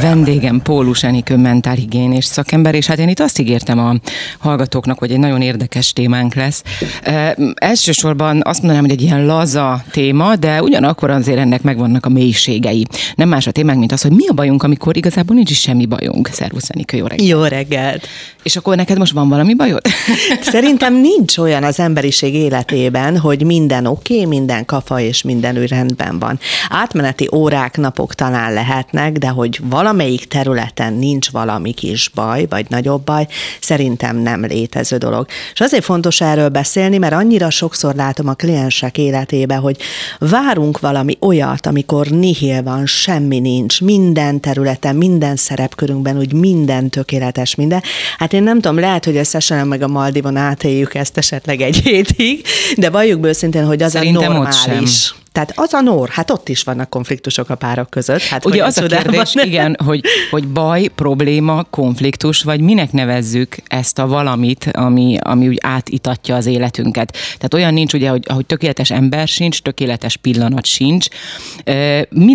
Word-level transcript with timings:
Vendégem 0.00 0.62
Pólus 0.62 1.02
Enikő 1.02 1.36
mentálhigiénés 1.36 2.24
szakember, 2.24 2.74
és 2.74 2.86
hát 2.86 2.98
én 2.98 3.08
itt 3.08 3.20
azt 3.20 3.38
ígértem 3.38 3.78
a 3.78 3.94
hallgatóknak, 4.38 4.98
hogy 4.98 5.10
egy 5.10 5.18
nagyon 5.18 5.42
érdekes 5.42 5.92
témánk 5.92 6.34
lesz. 6.34 6.62
E, 7.02 7.36
elsősorban 7.54 8.40
azt 8.44 8.58
mondanám, 8.58 8.84
hogy 8.84 8.92
egy 8.92 9.02
ilyen 9.02 9.26
laza 9.26 9.82
téma, 9.90 10.36
de 10.36 10.62
ugyanakkor 10.62 11.10
azért 11.10 11.38
ennek 11.38 11.62
megvannak 11.62 12.06
a 12.06 12.08
mélységei. 12.08 12.86
Nem 13.14 13.28
más 13.28 13.46
a 13.46 13.50
témánk, 13.50 13.78
mint 13.78 13.92
az, 13.92 14.02
hogy 14.02 14.10
mi 14.10 14.26
a 14.26 14.32
bajunk, 14.32 14.62
amikor 14.62 14.96
igazából 14.96 15.36
nincs 15.36 15.50
is 15.50 15.60
semmi 15.60 15.86
bajunk. 15.86 16.28
Szervusz 16.32 16.70
Enikő, 16.70 16.96
jó 16.96 17.06
reggelt. 17.06 17.28
Jó 17.28 17.42
reggelt! 17.42 18.08
És 18.42 18.56
akkor 18.56 18.76
neked 18.76 18.98
most 18.98 19.12
van 19.12 19.28
valami 19.28 19.54
bajod? 19.54 19.80
Szerintem 20.40 20.94
nincs 21.00 21.38
olyan 21.38 21.62
az 21.62 21.80
emberiség 21.80 22.34
életében, 22.34 23.18
hogy 23.18 23.44
minden 23.44 23.86
oké, 23.86 24.14
okay, 24.14 24.26
minden 24.26 24.64
kafa 24.64 25.00
és 25.00 25.22
minden 25.22 25.54
rendben 25.64 26.18
van. 26.18 26.38
Átmeneti 26.68 27.28
órák, 27.32 27.76
napok 27.76 28.14
talán 28.14 28.52
lehetnek, 28.52 29.12
de 29.12 29.28
hogy 29.28 29.60
valamelyik 29.86 30.24
területen 30.24 30.92
nincs 30.92 31.30
valami 31.30 31.72
kis 31.72 32.10
baj, 32.14 32.46
vagy 32.48 32.66
nagyobb 32.68 33.04
baj, 33.04 33.26
szerintem 33.60 34.16
nem 34.16 34.44
létező 34.44 34.96
dolog. 34.96 35.26
És 35.52 35.60
azért 35.60 35.84
fontos 35.84 36.20
erről 36.20 36.48
beszélni, 36.48 36.98
mert 36.98 37.12
annyira 37.12 37.50
sokszor 37.50 37.94
látom 37.94 38.28
a 38.28 38.34
kliensek 38.34 38.98
életébe, 38.98 39.54
hogy 39.54 39.76
várunk 40.18 40.80
valami 40.80 41.16
olyat, 41.20 41.66
amikor 41.66 42.06
nihil 42.06 42.62
van, 42.62 42.86
semmi 42.86 43.38
nincs, 43.38 43.80
minden 43.80 44.40
területen, 44.40 44.96
minden 44.96 45.36
szerepkörünkben, 45.36 46.18
úgy 46.18 46.32
minden 46.32 46.88
tökéletes, 46.88 47.54
minden. 47.54 47.82
Hát 48.18 48.32
én 48.32 48.42
nem 48.42 48.60
tudom, 48.60 48.78
lehet, 48.78 49.04
hogy 49.04 49.16
összesen 49.16 49.66
meg 49.66 49.82
a 49.82 49.88
Maldivon 49.88 50.36
átéljük 50.36 50.94
ezt 50.94 51.18
esetleg 51.18 51.60
egy 51.60 51.76
hétig, 51.76 52.44
de 52.76 52.90
valljuk 52.90 53.26
őszintén, 53.26 53.66
hogy 53.66 53.82
az 53.82 53.90
Szerintem 53.90 54.30
a 54.30 54.34
normális. 54.34 55.14
Tehát 55.36 55.52
az 55.54 55.72
a 55.72 55.80
nor, 55.80 56.08
hát 56.08 56.30
ott 56.30 56.48
is 56.48 56.62
vannak 56.62 56.90
konfliktusok 56.90 57.50
a 57.50 57.54
párok 57.54 57.90
között. 57.90 58.22
Hát 58.22 58.44
Ugye 58.44 58.64
az 58.64 58.78
a 58.78 58.86
kérdés, 58.86 59.34
igen, 59.34 59.76
hogy, 59.86 60.00
hogy 60.30 60.48
baj, 60.48 60.86
probléma, 60.86 61.64
konfliktus, 61.70 62.42
vagy 62.42 62.60
minek 62.60 62.92
nevezzük 62.92 63.56
ezt 63.66 63.98
a 63.98 64.06
valamit, 64.06 64.68
ami, 64.72 65.16
ami 65.20 65.48
úgy 65.48 65.58
átitatja 65.60 66.36
az 66.36 66.46
életünket. 66.46 67.12
Tehát 67.12 67.54
olyan 67.54 67.72
nincs, 67.72 67.92
ugye, 67.92 68.08
hogy, 68.08 68.26
hogy 68.32 68.46
tökéletes 68.46 68.90
ember 68.90 69.28
sincs, 69.28 69.62
tökéletes 69.62 70.16
pillanat 70.16 70.64
sincs. 70.64 71.06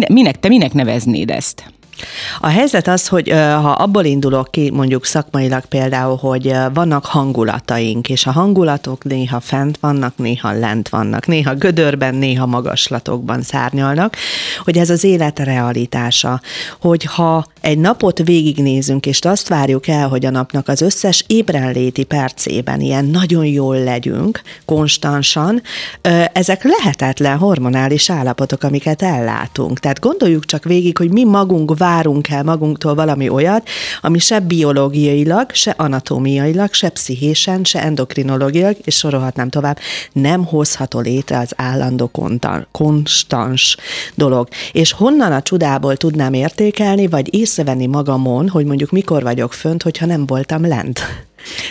Minek, 0.08 0.40
te 0.40 0.48
minek 0.48 0.74
neveznéd 0.74 1.30
ezt? 1.30 1.64
A 2.40 2.48
helyzet 2.48 2.88
az, 2.88 3.08
hogy 3.08 3.30
ha 3.30 3.72
abból 3.72 4.06
indulok 4.06 4.52
ki, 4.52 4.70
mondjuk 4.74 5.06
szakmailag 5.06 5.66
például, 5.66 6.16
hogy 6.16 6.56
vannak 6.74 7.06
hangulataink, 7.06 8.10
és 8.10 8.26
a 8.26 8.32
hangulatok 8.32 9.04
néha 9.04 9.40
fent 9.40 9.78
vannak, 9.80 10.18
néha 10.18 10.52
lent 10.52 10.90
vannak, 10.90 11.28
néha 11.28 11.56
gödörben, 11.56 12.16
néha 12.16 12.46
magaslatokban 12.46 13.42
szárnyalnak, 13.42 14.16
hogy 14.64 14.78
ez 14.78 14.90
az 14.90 15.04
élet 15.04 15.40
realitása, 15.40 16.42
hogy 16.82 17.04
ha 17.04 17.46
egy 17.62 17.78
napot 17.78 18.18
végignézünk, 18.24 19.06
és 19.06 19.20
azt 19.20 19.48
várjuk 19.48 19.88
el, 19.88 20.08
hogy 20.08 20.26
a 20.26 20.30
napnak 20.30 20.68
az 20.68 20.82
összes 20.82 21.24
ébrenléti 21.28 22.04
percében 22.04 22.82
ilyen 22.82 23.06
nagyon 23.06 23.46
jól 23.46 23.84
legyünk, 23.84 24.42
konstansan, 24.66 25.62
ezek 26.34 26.64
lehetetlen 26.64 27.38
hormonális 27.38 28.10
állapotok, 28.10 28.64
amiket 28.64 29.02
ellátunk. 29.02 29.80
Tehát 29.80 30.00
gondoljuk 30.00 30.46
csak 30.46 30.64
végig, 30.64 30.98
hogy 30.98 31.12
mi 31.12 31.24
magunk 31.24 31.78
várunk 31.92 32.30
el 32.30 32.44
magunktól 32.44 32.96
valami 32.96 33.30
olyat, 33.30 33.70
ami 34.02 34.20
se 34.20 34.40
biológiailag, 34.40 35.52
se 35.54 35.74
anatómiailag, 35.78 36.74
se 36.74 36.90
pszichésen, 36.90 37.64
se 37.64 37.82
endokrinológiailag, 37.84 38.76
és 38.84 38.96
sorolhatnám 38.96 39.50
tovább, 39.50 39.78
nem 40.12 40.46
hozható 40.46 41.00
létre 41.00 41.38
az 41.38 41.54
állandó 41.56 42.12
konstans 42.72 43.78
dolog. 44.16 44.48
És 44.72 44.92
honnan 44.92 45.32
a 45.32 45.42
csodából 45.42 45.98
tudnám 45.98 46.34
értékelni, 46.34 47.08
vagy 47.08 47.36
észrevenni 47.36 47.86
magamon, 47.88 48.50
hogy 48.50 48.66
mondjuk 48.66 48.92
mikor 48.92 49.24
vagyok 49.24 49.54
fönt, 49.54 49.84
hogyha 49.84 50.06
nem 50.06 50.26
voltam 50.26 50.68
lent? 50.68 51.00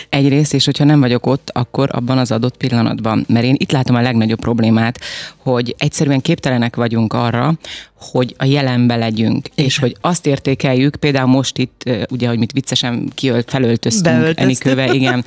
Egyrészt, 0.09 0.53
és 0.53 0.65
hogyha 0.65 0.83
nem 0.83 0.99
vagyok 0.99 1.25
ott, 1.25 1.49
akkor 1.53 1.89
abban 1.91 2.17
az 2.17 2.31
adott 2.31 2.57
pillanatban. 2.57 3.25
Mert 3.27 3.45
én 3.45 3.55
itt 3.57 3.71
látom 3.71 3.95
a 3.95 4.01
legnagyobb 4.01 4.39
problémát, 4.39 4.99
hogy 5.37 5.75
egyszerűen 5.77 6.21
képtelenek 6.21 6.75
vagyunk 6.75 7.13
arra, 7.13 7.53
hogy 7.99 8.35
a 8.37 8.45
jelenbe 8.45 8.95
legyünk, 8.95 9.47
Igen. 9.47 9.65
és 9.65 9.77
hogy 9.77 9.95
azt 10.01 10.25
értékeljük, 10.25 10.95
például 10.95 11.27
most 11.27 11.57
itt, 11.57 11.89
ugye, 12.09 12.27
hogy 12.27 12.37
mit 12.37 12.51
viccesen 12.51 13.11
kiölt, 13.15 13.49
felöltöztünk 13.49 14.39
Enikőve, 14.39 14.93
igen, 14.93 15.25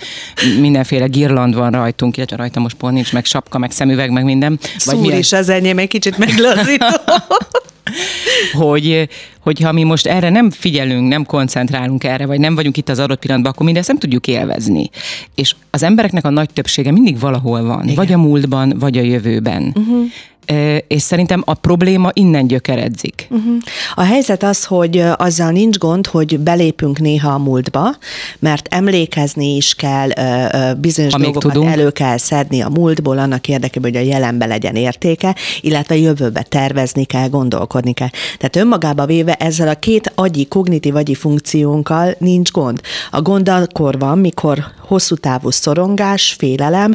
mindenféle 0.60 1.06
girland 1.06 1.54
van 1.54 1.70
rajtunk, 1.70 2.16
illetve 2.16 2.36
rajta 2.36 2.60
most 2.60 2.76
pont 2.76 2.94
nincs, 2.94 3.12
meg 3.12 3.24
sapka, 3.24 3.58
meg 3.58 3.70
szemüveg, 3.70 4.10
meg 4.10 4.24
minden. 4.24 4.58
Szúr 4.76 5.10
Vagy 5.10 5.18
is 5.18 5.32
az 5.32 5.48
enyém 5.48 5.78
egy 5.78 5.88
kicsit 5.88 6.18
meglazító. 6.18 6.86
hogy, 8.52 9.08
hogyha 9.40 9.72
mi 9.72 9.82
most 9.82 10.06
erre 10.06 10.30
nem 10.30 10.50
figyelünk, 10.50 11.08
nem 11.08 11.24
koncentrálunk 11.24 12.04
erre, 12.04 12.26
vagy 12.26 12.38
nem 12.38 12.54
vagyunk 12.54 12.76
itt 12.76 12.88
az 12.88 12.98
adott 12.98 13.18
pillanatban, 13.18 13.52
akkor 13.52 13.66
mindezt 13.66 13.88
nem 13.88 13.98
tudjuk 13.98 14.26
élvezni. 14.26 14.90
És 15.34 15.54
az 15.70 15.82
embereknek 15.82 16.24
a 16.24 16.30
nagy 16.30 16.50
többsége 16.52 16.90
mindig 16.90 17.18
valahol 17.18 17.62
van, 17.62 17.82
Igen. 17.82 17.94
vagy 17.94 18.12
a 18.12 18.18
múltban, 18.18 18.74
vagy 18.78 18.98
a 18.98 19.02
jövőben. 19.02 19.72
Uh-huh 19.74 20.04
és 20.86 21.02
szerintem 21.02 21.42
a 21.44 21.54
probléma 21.54 22.10
innen 22.12 22.46
gyökeredzik. 22.46 23.26
Uh-huh. 23.30 23.54
A 23.94 24.02
helyzet 24.02 24.42
az, 24.42 24.64
hogy 24.64 25.04
azzal 25.16 25.50
nincs 25.50 25.78
gond, 25.78 26.06
hogy 26.06 26.38
belépünk 26.38 26.98
néha 26.98 27.30
a 27.30 27.38
múltba, 27.38 27.94
mert 28.38 28.68
emlékezni 28.70 29.56
is 29.56 29.74
kell, 29.74 30.08
bizonyos 30.74 31.12
ha 31.12 31.18
dolgokat 31.18 31.52
tudunk. 31.52 31.70
elő 31.70 31.90
kell 31.90 32.16
szedni 32.16 32.60
a 32.60 32.68
múltból, 32.68 33.18
annak 33.18 33.48
érdekében, 33.48 33.92
hogy 33.92 34.00
a 34.02 34.04
jelenbe 34.04 34.46
legyen 34.46 34.74
értéke, 34.74 35.34
illetve 35.60 35.96
jövőbe 35.96 36.42
tervezni 36.42 37.04
kell, 37.04 37.28
gondolkodni 37.28 37.92
kell. 37.92 38.10
Tehát 38.38 38.56
önmagába 38.56 39.06
véve 39.06 39.34
ezzel 39.34 39.68
a 39.68 39.74
két 39.74 40.12
agyi, 40.14 40.46
kognitív 40.46 40.96
agyi 40.96 41.14
funkciónkkal 41.14 42.14
nincs 42.18 42.50
gond. 42.50 42.80
A 43.10 43.22
gond 43.22 43.48
akkor 43.48 43.98
van, 43.98 44.18
mikor 44.18 44.64
hosszú 44.86 45.14
távú 45.14 45.50
szorongás, 45.50 46.34
félelem, 46.38 46.94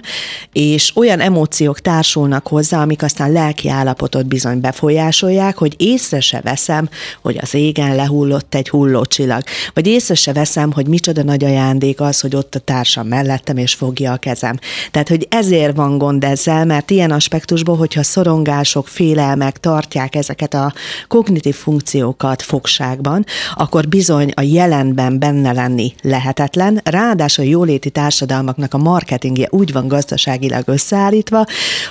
és 0.54 0.92
olyan 0.96 1.20
emóciók 1.20 1.80
társulnak 1.80 2.48
hozzá, 2.48 2.82
amik 2.82 3.04
aztán 3.04 3.32
lelki 3.32 3.70
állapotot 3.70 4.26
bizony 4.26 4.62
befolyásolják, 4.62 5.58
hogy 5.58 5.76
észre 5.78 6.20
se 6.20 6.42
veszem, 6.42 6.90
hogy 7.22 7.38
az 7.42 7.54
égen 7.54 7.96
lehullott 7.96 8.56
egy 8.56 8.70
hullócsillag, 8.70 9.44
vagy 9.74 9.88
észre 9.88 10.16
se 10.16 10.34
veszem, 10.34 10.72
hogy 10.72 10.88
micsoda 10.88 11.24
nagy 11.24 11.44
ajándék 11.44 12.02
az, 12.02 12.20
hogy 12.20 12.36
ott 12.36 12.56
a 12.56 12.60
társam 12.60 13.08
mellettem 13.08 13.58
és 13.58 13.74
fogja 13.74 14.12
a 14.12 14.18
kezem. 14.18 14.60
Tehát, 14.92 15.08
hogy 15.08 15.28
ezért 15.30 15.76
van 15.76 15.98
gond 15.98 16.24
ezzel, 16.24 16.66
mert 16.66 16.92
ilyen 16.92 17.12
aspektusból, 17.12 17.78
hogyha 17.78 18.04
szorongások, 18.04 18.88
félelmek 18.88 19.58
tartják 19.58 20.16
ezeket 20.16 20.54
a 20.54 20.74
kognitív 21.08 21.56
funkciókat 21.56 22.42
fogságban, 22.42 23.26
akkor 23.56 23.88
bizony 23.88 24.32
a 24.36 24.42
jelenben 24.42 25.20
benne 25.20 25.52
lenni 25.52 25.94
lehetetlen, 26.02 26.82
ráadásul 26.84 27.46
a 27.46 27.48
jóléti 27.90 27.92
társadalmaknak 27.92 28.74
a 28.74 28.78
marketingje 28.78 29.48
úgy 29.50 29.72
van 29.72 29.88
gazdaságilag 29.88 30.64
összeállítva, 30.66 31.46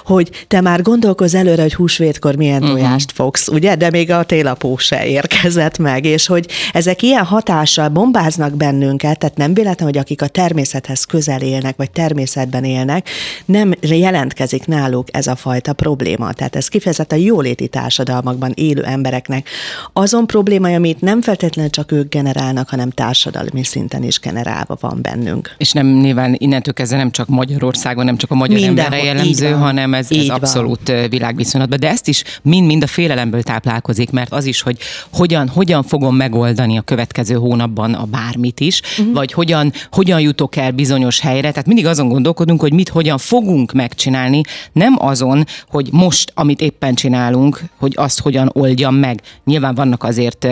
hogy 0.05 0.47
te 0.49 0.61
már 0.61 0.83
gondolkoz 0.83 1.35
előre, 1.35 1.63
hogy 1.63 1.75
húsvétkor 1.75 2.37
milyen 2.37 2.63
uh-huh. 2.63 2.79
tojást 2.79 3.13
fogsz, 3.13 3.49
ugye? 3.49 3.75
De 3.75 3.91
még 3.91 4.11
a 4.11 4.23
télapó 4.23 4.77
se 4.77 5.07
érkezett 5.07 5.79
meg, 5.79 6.05
és 6.05 6.27
hogy 6.27 6.47
ezek 6.73 7.03
ilyen 7.03 7.25
hatással 7.25 7.89
bombáznak 7.89 8.57
bennünket, 8.57 9.19
tehát 9.19 9.37
nem 9.37 9.55
véletlen, 9.55 9.89
hogy 9.89 9.99
akik 9.99 10.23
a 10.23 10.27
természethez 10.27 11.05
közel 11.05 11.41
élnek, 11.41 11.77
vagy 11.77 11.91
természetben 11.91 12.65
élnek, 12.65 13.09
nem 13.45 13.73
jelentkezik 13.81 14.67
náluk 14.67 15.09
ez 15.11 15.27
a 15.27 15.37
fajta 15.37 15.73
probléma. 15.73 16.33
Tehát 16.33 16.57
ez 16.57 16.69
kifejezetten 16.69 17.19
a 17.19 17.23
jóléti 17.23 17.69
társadalmakban 17.69 18.53
élő 18.55 18.83
embereknek 18.83 19.49
azon 19.93 20.27
probléma, 20.27 20.75
amit 20.75 21.01
nem 21.01 21.23
feltétlenül 21.23 21.71
csak 21.71 21.93
ők 21.93 22.09
generálnak, 22.09 22.69
hanem 22.69 22.91
társadalmi 22.91 23.65
szinten 23.65 24.03
is 24.03 24.21
generálva 24.21 24.77
van 24.81 24.99
bennünk. 25.03 25.55
És 25.59 25.73
nem 25.83 26.00
nyilván 26.00 26.34
innentől 26.39 26.75
kezdve 26.75 26.97
nem 26.97 27.11
csak 27.11 27.28
Magyarországon, 27.28 28.05
nem 28.05 28.16
csak 28.16 28.31
a 28.31 28.34
magyar 28.34 28.56
Mindenhol, 28.56 28.84
emberre 28.84 29.05
jellemző, 29.05 29.50
hanem 29.50 29.94
ez, 29.94 30.11
ez 30.11 30.28
abszolút 30.28 30.87
világ 30.87 31.11
világviszonylatban, 31.11 31.81
de 31.81 31.88
ezt 31.88 32.08
is 32.08 32.23
mind-mind 32.43 32.82
a 32.82 32.87
félelemből 32.87 33.43
táplálkozik, 33.43 34.11
mert 34.11 34.32
az 34.32 34.44
is, 34.44 34.61
hogy 34.61 34.79
hogyan, 35.12 35.49
hogyan 35.49 35.82
fogom 35.82 36.17
megoldani 36.17 36.79
a 36.79 36.81
következő 36.81 37.35
hónapban 37.35 37.94
a 37.94 38.05
bármit 38.05 38.61
is, 38.61 38.81
uh-huh. 38.99 39.14
vagy 39.14 39.32
hogyan, 39.32 39.73
hogyan 39.91 40.20
jutok 40.20 40.56
el 40.56 40.70
bizonyos 40.70 41.20
helyre. 41.20 41.50
Tehát 41.50 41.67
mindig 41.67 41.87
azon 41.87 42.08
gondolkodunk, 42.08 42.61
hogy 42.61 42.73
mit 42.73 42.88
hogyan 42.88 43.19
fogunk 43.19 43.73
megcsinálni, 43.73 44.41
nem 44.73 44.94
azon, 44.99 45.44
hogy 45.69 45.88
most, 45.93 46.32
amit 46.35 46.61
éppen 46.61 46.94
csinálunk, 46.94 47.62
hogy 47.79 47.93
azt 47.97 48.20
hogyan 48.20 48.50
oldjam 48.53 48.94
meg. 48.94 49.20
Nyilván 49.44 49.75
vannak 49.75 50.05
azért, 50.05 50.43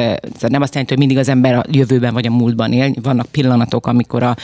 nem 0.40 0.62
azt 0.62 0.72
jelenti, 0.72 0.94
hogy 0.94 0.98
mindig 0.98 1.18
az 1.18 1.28
ember 1.28 1.54
a 1.54 1.64
jövőben 1.70 2.12
vagy 2.12 2.26
a 2.26 2.30
múltban 2.30 2.72
él, 2.72 2.94
vannak 3.02 3.26
pillanatok, 3.26 3.86
amikor 3.86 4.22
a 4.22 4.36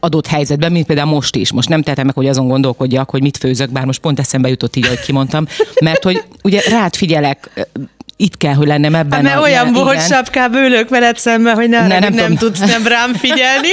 adott 0.00 0.26
helyzetben, 0.26 0.72
mint 0.72 0.86
például 0.86 1.10
most 1.10 1.36
is. 1.36 1.52
Most 1.52 1.68
nem 1.68 1.82
tehetem 1.82 2.06
meg, 2.06 2.14
hogy 2.14 2.28
azon 2.28 2.48
gondolkodjak, 2.48 3.10
hogy 3.10 3.22
mit 3.22 3.36
főzök, 3.36 3.70
bár 3.70 3.84
most 3.84 4.00
pont 4.00 4.18
eszembe 4.18 4.48
jutott 4.48 4.76
így, 4.76 4.86
hogy 4.86 5.00
kimondtam, 5.00 5.46
mert 5.80 6.02
hogy 6.02 6.22
ugye 6.42 6.60
rád 6.68 6.96
figyelek, 6.96 7.66
itt 8.16 8.36
kell, 8.36 8.54
hogy 8.54 8.66
lennem 8.66 8.94
ebben. 8.94 9.12
Hát, 9.12 9.22
mert 9.22 9.36
a, 9.36 9.40
olyan 9.40 9.72
bohos 9.72 10.04
sapkább 10.04 10.54
ülök 10.54 10.88
veled 10.88 11.18
szemben, 11.18 11.54
hogy 11.54 11.68
ne, 11.68 11.86
ne, 11.86 11.98
nem, 11.98 12.14
nem 12.14 12.36
tudsz 12.36 12.58
nem 12.58 12.86
rám 12.86 13.14
figyelni. 13.14 13.68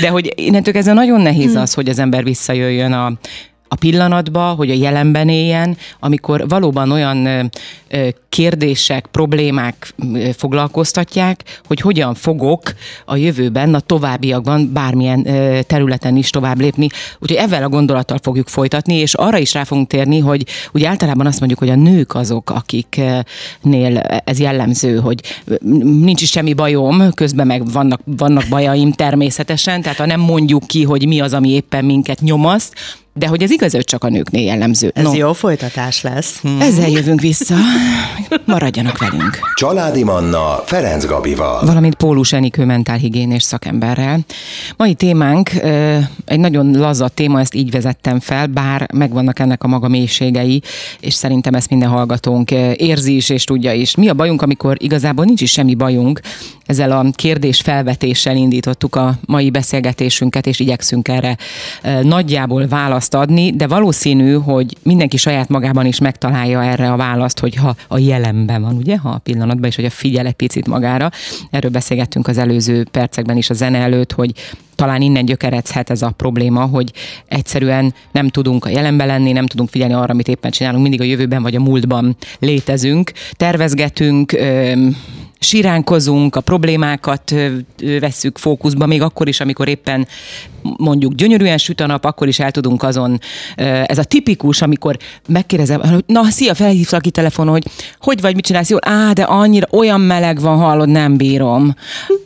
De 0.00 0.08
hogy 0.08 0.32
innentől 0.34 0.76
ez 0.76 0.84
nagyon 0.84 1.20
nehéz 1.20 1.54
az, 1.54 1.74
hogy 1.74 1.88
az 1.88 1.98
ember 1.98 2.24
visszajöjjön 2.24 2.92
a, 2.92 3.12
a 3.68 3.74
pillanatba, 3.74 4.40
hogy 4.40 4.70
a 4.70 4.74
jelenben 4.74 5.28
éljen, 5.28 5.76
amikor 6.00 6.48
valóban 6.48 6.90
olyan 6.90 7.50
kérdések, 8.28 9.06
problémák 9.06 9.94
foglalkoztatják, 10.36 11.60
hogy 11.66 11.80
hogyan 11.80 12.14
fogok 12.14 12.62
a 13.04 13.16
jövőben, 13.16 13.74
a 13.74 13.80
továbbiakban 13.80 14.72
bármilyen 14.72 15.22
területen 15.66 16.16
is 16.16 16.30
tovább 16.30 16.60
lépni. 16.60 16.86
Úgyhogy 17.18 17.38
ezzel 17.38 17.62
a 17.62 17.68
gondolattal 17.68 18.18
fogjuk 18.22 18.48
folytatni, 18.48 18.94
és 18.94 19.14
arra 19.14 19.38
is 19.38 19.54
rá 19.54 19.64
fogunk 19.64 19.88
térni, 19.88 20.18
hogy 20.18 20.46
ugye 20.72 20.88
általában 20.88 21.26
azt 21.26 21.38
mondjuk, 21.38 21.58
hogy 21.60 21.70
a 21.70 21.74
nők 21.74 22.14
azok, 22.14 22.50
akiknél 22.50 23.98
ez 24.24 24.40
jellemző, 24.40 24.96
hogy 24.96 25.20
nincs 25.82 26.22
is 26.22 26.30
semmi 26.30 26.52
bajom, 26.52 27.12
közben 27.14 27.46
meg 27.46 27.72
vannak, 27.72 28.00
vannak 28.04 28.44
bajaim 28.48 28.92
természetesen, 28.92 29.82
tehát 29.82 29.98
ha 29.98 30.06
nem 30.06 30.20
mondjuk 30.20 30.66
ki, 30.66 30.82
hogy 30.84 31.06
mi 31.06 31.20
az, 31.20 31.32
ami 31.32 31.48
éppen 31.48 31.84
minket 31.84 32.20
nyomaszt, 32.20 32.74
de 33.18 33.26
hogy 33.26 33.42
ez 33.42 33.50
igaz, 33.50 33.72
hogy 33.72 33.84
csak 33.84 34.04
a 34.04 34.08
nőknél 34.08 34.44
jellemző. 34.44 34.90
Ez 34.94 35.04
no. 35.04 35.14
jó 35.14 35.32
folytatás 35.32 36.02
lesz. 36.02 36.40
Hmm. 36.40 36.60
Ezzel 36.60 36.88
jövünk 36.88 37.20
vissza. 37.20 37.54
Maradjanak 38.44 38.98
velünk. 38.98 39.38
Családi 39.54 40.04
Manna 40.04 40.62
Ferenc 40.64 41.04
Gabival. 41.04 41.66
Valamint 41.66 41.94
Pólus 41.94 42.32
Enikő 42.32 42.64
mentálhigiénés 42.64 43.42
szakemberrel. 43.42 44.18
Mai 44.76 44.94
témánk 44.94 45.50
egy 46.24 46.40
nagyon 46.40 46.70
laza 46.72 47.08
téma, 47.08 47.40
ezt 47.40 47.54
így 47.54 47.70
vezettem 47.70 48.20
fel, 48.20 48.46
bár 48.46 48.88
megvannak 48.92 49.38
ennek 49.38 49.62
a 49.62 49.68
maga 49.68 49.88
mélységei, 49.88 50.62
és 51.00 51.14
szerintem 51.14 51.54
ezt 51.54 51.70
minden 51.70 51.88
hallgatónk 51.88 52.50
érzi 52.76 53.16
is 53.16 53.28
és 53.28 53.44
tudja 53.44 53.72
is. 53.72 53.94
Mi 53.94 54.08
a 54.08 54.14
bajunk, 54.14 54.42
amikor 54.42 54.76
igazából 54.80 55.24
nincs 55.24 55.40
is 55.40 55.50
semmi 55.50 55.74
bajunk, 55.74 56.20
ezzel 56.66 56.90
a 56.90 57.06
kérdés 57.12 57.60
felvetéssel 57.60 58.36
indítottuk 58.36 58.96
a 58.96 59.14
mai 59.26 59.50
beszélgetésünket, 59.50 60.46
és 60.46 60.60
igyekszünk 60.60 61.08
erre 61.08 61.36
nagyjából 62.02 62.66
választ 62.66 63.07
adni, 63.14 63.52
de 63.52 63.66
valószínű, 63.66 64.32
hogy 64.32 64.76
mindenki 64.82 65.16
saját 65.16 65.48
magában 65.48 65.86
is 65.86 65.98
megtalálja 65.98 66.64
erre 66.64 66.92
a 66.92 66.96
választ, 66.96 67.38
hogyha 67.38 67.74
a 67.88 67.98
jelenben 67.98 68.62
van, 68.62 68.76
ugye, 68.76 68.98
ha 68.98 69.08
a 69.08 69.18
pillanatban, 69.18 69.68
és 69.68 69.76
hogy 69.76 69.84
a 69.84 69.90
figyel 69.90 70.26
egy 70.26 70.32
picit 70.32 70.66
magára. 70.66 71.10
Erről 71.50 71.70
beszélgettünk 71.70 72.28
az 72.28 72.38
előző 72.38 72.86
percekben 72.90 73.36
is 73.36 73.50
a 73.50 73.54
zene 73.54 73.78
előtt, 73.78 74.12
hogy 74.12 74.32
talán 74.74 75.02
innen 75.02 75.24
gyökeredhet 75.24 75.90
ez 75.90 76.02
a 76.02 76.10
probléma, 76.16 76.64
hogy 76.64 76.92
egyszerűen 77.26 77.94
nem 78.12 78.28
tudunk 78.28 78.64
a 78.64 78.68
jelenben 78.68 79.06
lenni, 79.06 79.32
nem 79.32 79.46
tudunk 79.46 79.68
figyelni 79.68 79.94
arra, 79.94 80.12
amit 80.12 80.28
éppen 80.28 80.50
csinálunk, 80.50 80.82
mindig 80.82 81.00
a 81.00 81.04
jövőben 81.04 81.42
vagy 81.42 81.54
a 81.54 81.60
múltban 81.60 82.16
létezünk, 82.38 83.12
tervezgetünk, 83.32 84.32
siránkozunk, 85.38 86.36
a 86.36 86.40
problémákat 86.40 87.34
vesszük 88.00 88.38
fókuszba, 88.38 88.86
még 88.86 89.02
akkor 89.02 89.28
is, 89.28 89.40
amikor 89.40 89.68
éppen 89.68 90.06
mondjuk 90.62 91.14
gyönyörűen 91.14 91.58
süt 91.58 91.80
a 91.80 91.86
nap, 91.86 92.04
akkor 92.04 92.28
is 92.28 92.40
el 92.40 92.50
tudunk 92.50 92.82
azon, 92.82 93.20
ez 93.86 93.98
a 93.98 94.04
tipikus, 94.04 94.62
amikor 94.62 94.96
megkérdezem, 95.28 95.80
hogy 95.80 96.04
na, 96.06 96.24
szia, 96.24 96.54
felhívtak 96.54 97.02
ki 97.02 97.10
telefonon, 97.10 97.52
hogy 97.52 97.64
hogy 98.00 98.20
vagy, 98.20 98.34
mit 98.34 98.44
csinálsz 98.44 98.70
jól? 98.70 98.80
Á, 98.82 99.12
de 99.12 99.22
annyira 99.22 99.66
olyan 99.70 100.00
meleg 100.00 100.40
van, 100.40 100.58
hallod, 100.58 100.88
nem 100.88 101.16
bírom. 101.16 101.74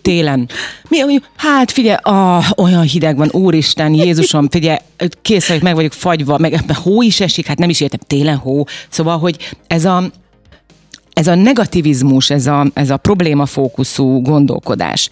Télen. 0.02 0.48
Mi, 0.88 1.20
hát 1.36 1.70
figyelj, 1.70 1.96
ah, 2.02 2.44
olyan 2.56 2.82
hideg 2.82 3.16
van, 3.16 3.28
úristen, 3.32 3.94
Jézusom, 3.94 4.48
figyelj, 4.50 4.78
kész 5.22 5.48
vagyok, 5.48 5.62
meg 5.62 5.74
vagyok 5.74 5.92
fagyva, 5.92 6.38
meg 6.38 6.76
hó 6.82 7.02
is 7.02 7.20
esik, 7.20 7.46
hát 7.46 7.58
nem 7.58 7.68
is 7.68 7.80
értem, 7.80 8.00
télen 8.06 8.36
hó. 8.36 8.64
Szóval, 8.88 9.18
hogy 9.18 9.54
ez 9.66 9.84
a, 9.84 10.10
ez 11.12 11.26
a 11.26 11.34
negativizmus, 11.34 12.30
ez 12.30 12.46
a, 12.46 12.66
ez 12.74 12.90
a 12.90 12.96
problémafókuszú 12.96 14.22
gondolkodás. 14.22 15.08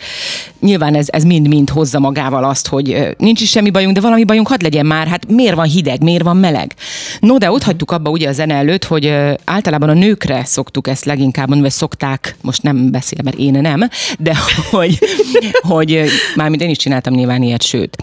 Nyilván 0.61 0.95
ez, 0.95 1.07
ez 1.11 1.25
mind-mind 1.25 1.71
hozza 1.71 1.99
magával 1.99 2.45
azt, 2.45 2.69
hogy 2.69 3.15
nincs 3.19 3.41
is 3.41 3.51
semmi 3.51 3.71
bajunk, 3.71 3.95
de 3.95 4.01
valami 4.01 4.25
bajunk 4.25 4.49
hadd 4.49 4.63
legyen 4.63 4.87
már, 4.87 5.07
hát 5.07 5.31
miért 5.31 5.55
van 5.55 5.67
hideg, 5.67 6.03
miért 6.03 6.23
van 6.23 6.37
meleg? 6.37 6.75
No, 7.21 7.39
de 7.39 7.51
ott 7.51 7.63
hagytuk 7.63 7.91
abba 7.91 8.11
ugye 8.11 8.29
a 8.29 8.33
zene 8.33 8.55
előtt, 8.55 8.85
hogy 8.85 9.15
általában 9.45 9.89
a 9.89 9.95
nőkre 9.95 10.45
szoktuk 10.45 10.89
ezt 10.89 11.05
leginkább 11.05 11.49
mondani, 11.49 11.69
vagy 11.69 11.79
szokták, 11.79 12.37
most 12.43 12.63
nem 12.63 12.91
beszélem, 12.91 13.25
mert 13.25 13.39
én 13.39 13.61
nem, 13.61 13.89
de 14.19 14.37
hogy, 14.71 14.99
hogy 15.61 16.05
mármint 16.35 16.63
én 16.63 16.71
is 16.71 16.79
csináltam 16.79 17.15
nyilván 17.15 17.43
ilyet, 17.43 17.63
sőt, 17.63 17.97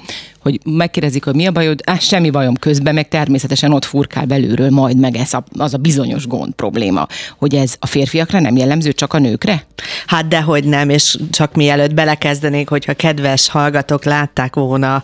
hogy 0.47 0.59
megkérdezik, 0.73 1.23
hogy 1.23 1.35
mi 1.35 1.47
a 1.47 1.51
bajod, 1.51 1.81
á, 1.85 1.97
semmi 1.97 2.29
bajom 2.29 2.55
közben, 2.55 2.93
meg 2.93 3.07
természetesen 3.07 3.73
ott 3.73 3.85
furkál 3.85 4.25
belülről 4.25 4.69
majd 4.69 4.97
meg 4.97 5.15
ez 5.15 5.33
a, 5.33 5.43
az 5.57 5.73
a 5.73 5.77
bizonyos 5.77 6.27
gond 6.27 6.53
probléma, 6.53 7.07
hogy 7.37 7.55
ez 7.55 7.75
a 7.79 7.87
férfiakra 7.87 8.39
nem 8.39 8.55
jellemző, 8.55 8.91
csak 8.91 9.13
a 9.13 9.19
nőkre? 9.19 9.65
Hát 10.05 10.27
dehogy 10.27 10.63
nem, 10.63 10.89
és 10.89 11.17
csak 11.31 11.53
mielőtt 11.53 11.93
belekezdenék, 11.93 12.69
hogyha 12.69 12.93
kedves 12.93 13.49
hallgatók 13.49 14.03
látták 14.03 14.55
volna 14.55 15.03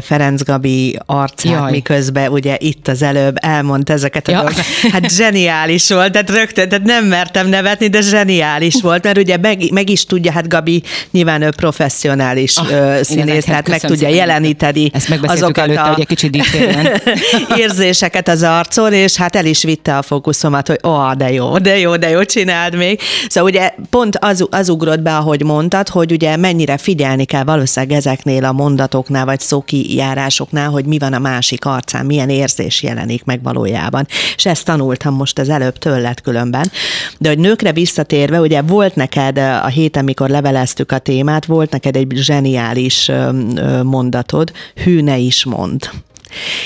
Ferenc 0.00 0.42
Gabi 0.42 0.98
arcát, 1.06 1.52
Jaj. 1.52 1.70
miközben 1.70 2.30
ugye 2.30 2.56
itt 2.58 2.88
az 2.88 3.02
előbb 3.02 3.36
elmondta 3.40 3.92
ezeket 3.92 4.28
a 4.28 4.30
ja. 4.30 4.38
dolgokat. 4.38 4.64
Hát 4.92 5.10
zseniális 5.10 5.88
volt, 5.88 6.12
tehát 6.12 6.30
rögtön, 6.30 6.68
tehát 6.68 6.84
nem 6.84 7.04
mertem 7.04 7.48
nevetni, 7.48 7.88
de 7.88 8.00
zseniális 8.00 8.74
volt, 8.82 9.04
mert 9.04 9.18
ugye 9.18 9.36
meg, 9.36 9.72
meg 9.72 9.90
is 9.90 10.04
tudja, 10.04 10.32
hát 10.32 10.48
Gabi 10.48 10.82
nyilván 11.10 11.42
ő 11.42 11.50
professzionális 11.50 12.56
ah, 12.56 13.00
színész, 13.00 13.44
tehát 13.44 13.68
meg 13.68 13.80
tudja 13.80 14.08
jeleníteni 14.08 14.64
tedi 14.66 14.90
Ezt 14.94 15.10
azokat 15.22 15.58
előtte, 15.58 15.80
a 15.80 15.88
hogy 15.88 16.00
egy 16.00 16.06
kicsit 16.06 16.36
érzéseket 17.62 18.28
az 18.28 18.42
arcon, 18.42 18.92
és 18.92 19.16
hát 19.16 19.36
el 19.36 19.46
is 19.46 19.62
vitte 19.62 19.96
a 19.96 20.02
fókuszomat, 20.02 20.66
hogy 20.66 20.78
ó, 20.84 20.88
oh, 20.88 21.12
de 21.12 21.32
jó, 21.32 21.58
de 21.58 21.78
jó, 21.78 21.96
de 21.96 22.08
jó, 22.08 22.22
csináld 22.22 22.76
még. 22.76 23.00
Szóval 23.28 23.50
ugye 23.50 23.74
pont 23.90 24.16
az, 24.16 24.46
az 24.50 24.68
ugrott 24.68 25.00
be, 25.00 25.16
ahogy 25.16 25.42
mondtad, 25.42 25.88
hogy 25.88 26.12
ugye 26.12 26.36
mennyire 26.36 26.76
figyelni 26.76 27.24
kell 27.24 27.44
valószínűleg 27.44 27.96
ezeknél 27.96 28.44
a 28.44 28.52
mondatoknál, 28.52 29.24
vagy 29.24 29.40
szókijárásoknál, 29.40 30.70
hogy 30.70 30.84
mi 30.84 30.98
van 30.98 31.12
a 31.12 31.18
másik 31.18 31.64
arcán, 31.64 32.06
milyen 32.06 32.28
érzés 32.28 32.82
jelenik 32.82 33.24
meg 33.24 33.42
valójában. 33.42 34.06
És 34.36 34.46
ezt 34.46 34.64
tanultam 34.64 35.14
most 35.14 35.38
az 35.38 35.48
előbb 35.48 35.78
tőled 35.78 36.20
különben. 36.20 36.70
De 37.18 37.28
hogy 37.28 37.38
nőkre 37.38 37.72
visszatérve, 37.72 38.40
ugye 38.40 38.62
volt 38.62 38.94
neked 38.94 39.38
a 39.38 39.66
héten, 39.66 40.04
mikor 40.04 40.28
leveleztük 40.28 40.92
a 40.92 40.98
témát, 40.98 41.44
volt 41.44 41.70
neked 41.70 41.96
egy 41.96 42.12
zseniális 42.14 43.10
mondatod, 43.82 44.45
hű 44.74 45.02
ne 45.02 45.18
is 45.18 45.44
mond. 45.44 45.90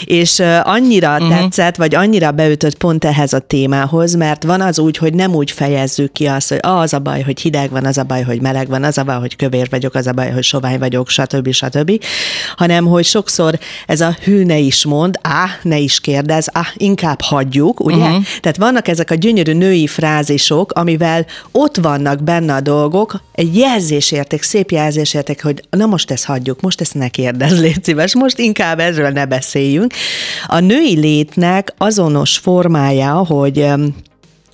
És 0.04 0.42
annyira 0.62 1.12
uh-huh. 1.12 1.28
tetszett, 1.28 1.76
vagy 1.76 1.94
annyira 1.94 2.30
beütött 2.30 2.76
pont 2.76 3.04
ehhez 3.04 3.32
a 3.32 3.38
témához, 3.38 4.14
mert 4.14 4.42
van 4.42 4.60
az 4.60 4.78
úgy, 4.78 4.96
hogy 4.96 5.14
nem 5.14 5.34
úgy 5.34 5.50
fejezzük 5.50 6.12
ki 6.12 6.26
azt, 6.26 6.48
hogy 6.48 6.58
ah, 6.62 6.80
az 6.80 6.92
a 6.92 6.98
baj, 6.98 7.22
hogy 7.22 7.40
hideg 7.40 7.70
van, 7.70 7.84
az 7.84 7.98
a 7.98 8.02
baj, 8.02 8.22
hogy 8.22 8.40
meleg 8.40 8.68
van, 8.68 8.84
az 8.84 8.98
a 8.98 9.04
baj, 9.04 9.18
hogy 9.18 9.36
kövér 9.36 9.66
vagyok, 9.70 9.94
az 9.94 10.06
a 10.06 10.12
baj, 10.12 10.30
hogy 10.30 10.42
sovány 10.42 10.78
vagyok, 10.78 11.08
stb. 11.08 11.52
stb. 11.52 12.04
hanem 12.56 12.86
hogy 12.86 13.04
sokszor 13.04 13.58
ez 13.86 14.00
a 14.00 14.16
hű 14.24 14.44
ne 14.44 14.58
is 14.58 14.84
mond, 14.84 15.18
á, 15.22 15.46
ne 15.62 15.78
is 15.78 16.00
kérdez, 16.00 16.48
á, 16.52 16.66
inkább 16.76 17.20
hagyjuk, 17.20 17.80
ugye? 17.80 17.96
Uh-huh. 17.96 18.24
Tehát 18.40 18.56
vannak 18.56 18.88
ezek 18.88 19.10
a 19.10 19.14
gyönyörű 19.14 19.52
női 19.52 19.86
frázisok, 19.86 20.72
amivel 20.72 21.26
ott 21.52 21.76
vannak 21.76 22.22
benne 22.22 22.54
a 22.54 22.60
dolgok, 22.60 23.22
egy 23.34 23.56
jelzésérték, 23.56 24.42
szép 24.42 24.70
jelzésérték, 24.70 25.42
hogy 25.42 25.62
na 25.70 25.86
most 25.86 26.10
ezt 26.10 26.24
hagyjuk, 26.24 26.60
most 26.60 26.80
ezt 26.80 26.94
ne 26.94 27.08
kérdez, 27.08 27.60
légy 27.60 27.84
szíves, 27.84 28.14
most 28.14 28.38
inkább 28.38 28.78
erről 28.78 29.10
ne 29.10 29.26
beszélj 29.26 29.49
beszéljünk. 29.52 29.92
A 30.46 30.58
női 30.58 30.98
létnek 31.00 31.74
azonos 31.78 32.38
formája, 32.38 33.14
hogy 33.14 33.66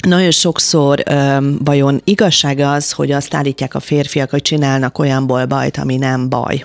nagyon 0.07 0.31
sokszor 0.31 1.03
vajon 1.65 2.01
igazság 2.05 2.59
az, 2.59 2.93
hogy 2.93 3.13
azt 3.13 3.35
állítják 3.35 3.75
a 3.75 3.81
férfiak, 3.81 4.31
hogy 4.31 4.43
csinálnak 4.43 4.99
olyanból 4.99 5.45
bajt, 5.45 5.77
ami 5.77 5.97
nem 5.97 6.29
baj. 6.29 6.65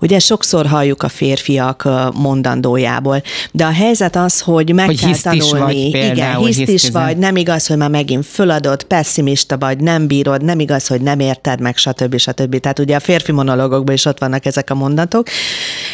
Ugye 0.00 0.18
sokszor 0.18 0.66
halljuk 0.66 1.02
a 1.02 1.08
férfiak 1.08 1.88
mondandójából, 2.14 3.22
de 3.52 3.64
a 3.64 3.70
helyzet 3.70 4.16
az, 4.16 4.40
hogy 4.40 4.72
meg 4.74 4.86
hogy 4.86 5.00
kell 5.00 5.16
tanulni. 5.22 5.58
Vagy 5.58 5.90
például, 5.90 6.48
Igen, 6.48 6.66
hiszt 6.66 6.84
is 6.84 6.90
vagy, 6.90 7.16
nem 7.16 7.36
igaz, 7.36 7.66
hogy 7.66 7.76
már 7.76 7.90
megint 7.90 8.26
föladod, 8.26 8.82
pessimista 8.82 9.58
vagy, 9.58 9.78
nem 9.78 10.06
bírod, 10.06 10.44
nem 10.44 10.60
igaz, 10.60 10.86
hogy 10.86 11.00
nem 11.00 11.20
érted 11.20 11.60
meg, 11.60 11.76
stb. 11.76 12.16
stb. 12.16 12.60
Tehát 12.60 12.78
ugye 12.78 12.96
a 12.96 13.00
férfi 13.00 13.32
monológokban 13.32 13.94
is 13.94 14.04
ott 14.04 14.18
vannak 14.18 14.46
ezek 14.46 14.70
a 14.70 14.74
mondatok. 14.74 15.26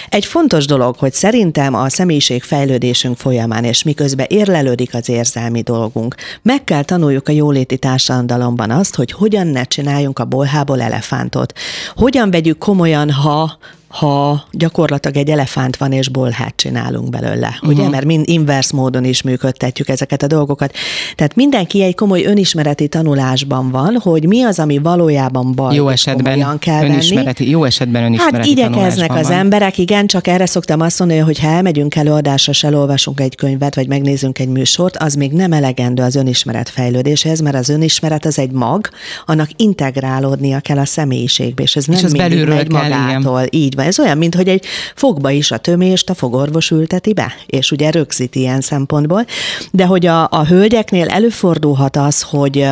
Egy 0.08 0.24
fontos 0.24 0.66
dolog, 0.66 0.96
hogy 0.98 1.12
szerintem 1.12 1.74
a 1.74 1.88
személyiség 1.88 2.42
fejlődésünk 2.42 3.16
folyamán, 3.16 3.64
és 3.64 3.82
miközben 3.82 4.26
érlelődik 4.28 4.94
az 4.94 5.08
érzelmi 5.08 5.60
dolgunk, 5.60 6.14
meg 6.42 6.64
kell 6.64 6.82
tanuljuk 6.82 7.28
a 7.28 7.32
jóléti 7.32 7.78
társadalomban 7.78 8.70
azt, 8.70 8.94
hogy 8.94 9.12
hogyan 9.12 9.46
ne 9.46 9.64
csináljunk 9.64 10.18
a 10.18 10.24
bolhából 10.24 10.80
elefántot. 10.80 11.52
Hogyan 11.94 12.30
vegyük 12.30 12.58
komolyan, 12.58 13.10
ha 13.10 13.41
all 13.42 13.58
ha 13.92 14.44
gyakorlatilag 14.50 15.16
egy 15.16 15.30
elefánt 15.30 15.76
van, 15.76 15.92
és 15.92 16.08
bolhát 16.08 16.56
csinálunk 16.56 17.10
belőle, 17.10 17.48
uh-huh. 17.48 17.68
ugye? 17.68 17.88
Mert 17.88 18.04
mind 18.04 18.28
invers 18.28 18.72
módon 18.72 19.04
is 19.04 19.22
működtetjük 19.22 19.88
ezeket 19.88 20.22
a 20.22 20.26
dolgokat. 20.26 20.74
Tehát 21.14 21.34
mindenki 21.34 21.82
egy 21.82 21.94
komoly 21.94 22.24
önismereti 22.24 22.88
tanulásban 22.88 23.70
van, 23.70 23.98
hogy 24.02 24.26
mi 24.26 24.42
az, 24.42 24.58
ami 24.58 24.78
valójában 24.78 25.54
baj, 25.54 25.74
jó 25.74 25.88
esetben 25.88 26.58
kell 26.58 26.84
önismereti, 26.84 27.42
venni. 27.42 27.54
Jó 27.54 27.64
esetben 27.64 28.04
önismereti 28.04 28.36
Hát 28.36 28.46
igyekeznek 28.46 29.14
az 29.14 29.28
van. 29.28 29.36
emberek, 29.36 29.78
igen, 29.78 30.06
csak 30.06 30.26
erre 30.26 30.46
szoktam 30.46 30.80
azt 30.80 30.98
mondani, 30.98 31.20
hogy 31.20 31.38
ha 31.38 31.46
elmegyünk 31.46 31.94
előadásra, 31.94 32.52
és 32.52 32.64
elolvasunk 32.64 33.20
egy 33.20 33.36
könyvet, 33.36 33.74
vagy 33.74 33.88
megnézünk 33.88 34.38
egy 34.38 34.48
műsort, 34.48 34.96
az 34.96 35.14
még 35.14 35.32
nem 35.32 35.52
elegendő 35.52 36.02
az 36.02 36.14
önismeret 36.14 36.68
fejlődéshez, 36.68 37.40
mert 37.40 37.56
az 37.56 37.68
önismeret 37.68 38.24
az 38.24 38.38
egy 38.38 38.50
mag, 38.50 38.88
annak 39.26 39.48
integrálódnia 39.56 40.60
kell 40.60 40.78
a 40.78 40.84
személyiségbe, 40.84 41.62
és 41.62 41.76
ez 41.76 41.84
nem 41.84 41.98
és 41.98 42.04
az 42.04 42.12
belülről 42.12 42.66
kell, 42.66 42.88
magától. 42.88 43.40
Igen. 43.42 43.48
Így 43.60 43.74
van 43.74 43.81
írva. 43.82 43.88
Ez 43.88 43.98
olyan, 43.98 44.18
mint 44.18 44.34
hogy 44.34 44.48
egy 44.48 44.64
fogba 44.94 45.30
is 45.30 45.50
a 45.50 45.58
tömést 45.58 46.10
a 46.10 46.14
fogorvos 46.14 46.70
ülteti 46.70 47.12
be, 47.12 47.34
és 47.46 47.70
ugye 47.70 47.90
rögzít 47.90 48.34
ilyen 48.34 48.60
szempontból. 48.60 49.26
De 49.70 49.86
hogy 49.86 50.06
a, 50.06 50.28
a 50.30 50.46
hölgyeknél 50.46 51.08
előfordulhat 51.08 51.96
az, 51.96 52.22
hogy 52.22 52.68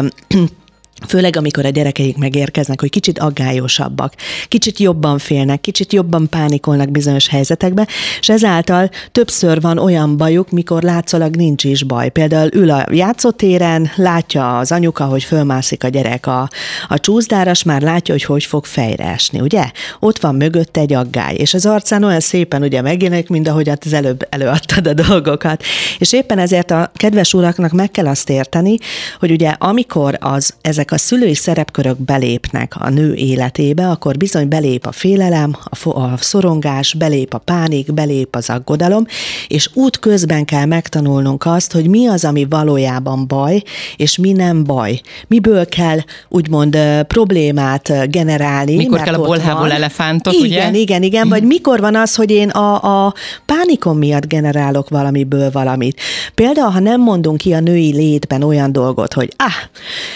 Főleg, 1.09 1.37
amikor 1.37 1.65
a 1.65 1.69
gyerekeik 1.69 2.17
megérkeznek, 2.17 2.81
hogy 2.81 2.91
kicsit 2.91 3.19
aggályosabbak, 3.19 4.15
kicsit 4.49 4.79
jobban 4.79 5.19
félnek, 5.19 5.61
kicsit 5.61 5.93
jobban 5.93 6.29
pánikolnak 6.29 6.91
bizonyos 6.91 7.29
helyzetekben, 7.29 7.87
és 8.21 8.29
ezáltal 8.29 8.91
többször 9.13 9.61
van 9.61 9.79
olyan 9.79 10.17
bajuk, 10.17 10.51
mikor 10.51 10.83
látszólag 10.83 11.37
nincs 11.37 11.65
is 11.65 11.83
baj. 11.83 12.09
Például 12.09 12.49
ül 12.53 12.71
a 12.71 12.87
játszótéren, 12.91 13.91
látja 13.97 14.59
az 14.59 14.73
anyuka, 14.73 15.05
hogy 15.05 15.25
fölmászik 15.25 15.85
a 15.85 15.89
gyerek 15.89 16.27
a, 16.27 16.49
a 16.89 16.99
csúszdára, 16.99 17.51
és 17.51 17.63
már 17.63 17.83
látja, 17.83 18.15
hogy 18.15 18.25
hogy 18.25 18.45
fog 18.45 18.65
fejre 18.65 19.05
esni, 19.05 19.41
ugye? 19.41 19.71
Ott 20.01 20.21
van 20.21 20.35
mögött 20.35 20.77
egy 20.77 20.93
aggály, 20.93 21.35
és 21.35 21.55
az 21.55 21.67
arcán 21.67 22.05
olyan 22.05 22.21
szépen 22.21 22.63
ugye 22.63 22.83
megjelenik, 22.83 23.29
mint 23.29 23.49
ahogy 23.49 23.69
az 23.69 23.93
előbb 23.93 24.27
előadtad 24.31 24.87
a 24.87 24.95
dolgokat. 24.95 25.63
És 25.99 26.13
éppen 26.13 26.39
ezért 26.39 26.71
a 26.71 26.91
kedves 26.95 27.35
uraknak 27.35 27.73
meg 27.73 27.91
kell 27.91 28.07
azt 28.07 28.31
érteni, 28.31 28.77
hogy 29.19 29.31
ugye 29.31 29.55
amikor 29.59 30.17
az 30.21 30.55
ezek 30.61 30.90
a 30.93 30.99
szülői 30.99 31.35
szerepkörök 31.35 31.99
belépnek 31.99 32.75
a 32.79 32.89
nő 32.89 33.15
életébe, 33.15 33.89
akkor 33.89 34.17
bizony 34.17 34.49
belép 34.49 34.87
a 34.87 34.93
félelem, 34.93 35.57
a, 35.65 35.89
a 35.89 36.17
szorongás, 36.17 36.95
belép 36.95 37.35
a 37.35 37.39
pánik, 37.39 37.93
belép 37.93 38.37
az 38.37 38.51
aggodalom, 38.51 39.07
és 39.49 39.71
út 39.75 39.99
közben 39.99 40.45
kell 40.45 40.65
megtanulnunk 40.65 41.47
azt, 41.47 41.73
hogy 41.73 41.89
mi 41.89 42.07
az, 42.07 42.25
ami 42.25 42.47
valójában 42.51 43.27
baj, 43.27 43.63
és 43.97 44.19
mi 44.19 44.33
nem 44.33 44.65
baj. 44.65 45.01
Miből 45.27 45.67
kell 45.67 45.99
úgymond 46.29 46.79
problémát 47.07 48.11
generálni. 48.11 48.77
Mikor 48.77 49.01
kell 49.01 49.15
a 49.15 49.25
bolhából 49.25 49.73
elefántot, 49.73 50.33
igen, 50.33 50.47
ugye? 50.47 50.57
Igen, 50.57 50.75
igen, 50.75 51.03
igen. 51.03 51.29
Vagy 51.29 51.43
mikor 51.43 51.81
van 51.81 51.97
az, 51.97 52.15
hogy 52.15 52.31
én 52.31 52.49
a, 52.49 53.07
a 53.07 53.15
pánikom 53.47 53.99
miatt 53.99 54.27
generálok 54.27 54.89
valamiből 54.89 55.51
valamit. 55.51 56.01
Például, 56.35 56.71
ha 56.71 56.81
nem 56.81 57.01
mondunk 57.01 57.39
ki 57.39 57.53
a 57.53 57.61
női 57.61 57.93
létben 57.93 58.43
olyan 58.43 58.73
dolgot, 58.73 59.13
hogy 59.13 59.33
ah, 59.37 59.53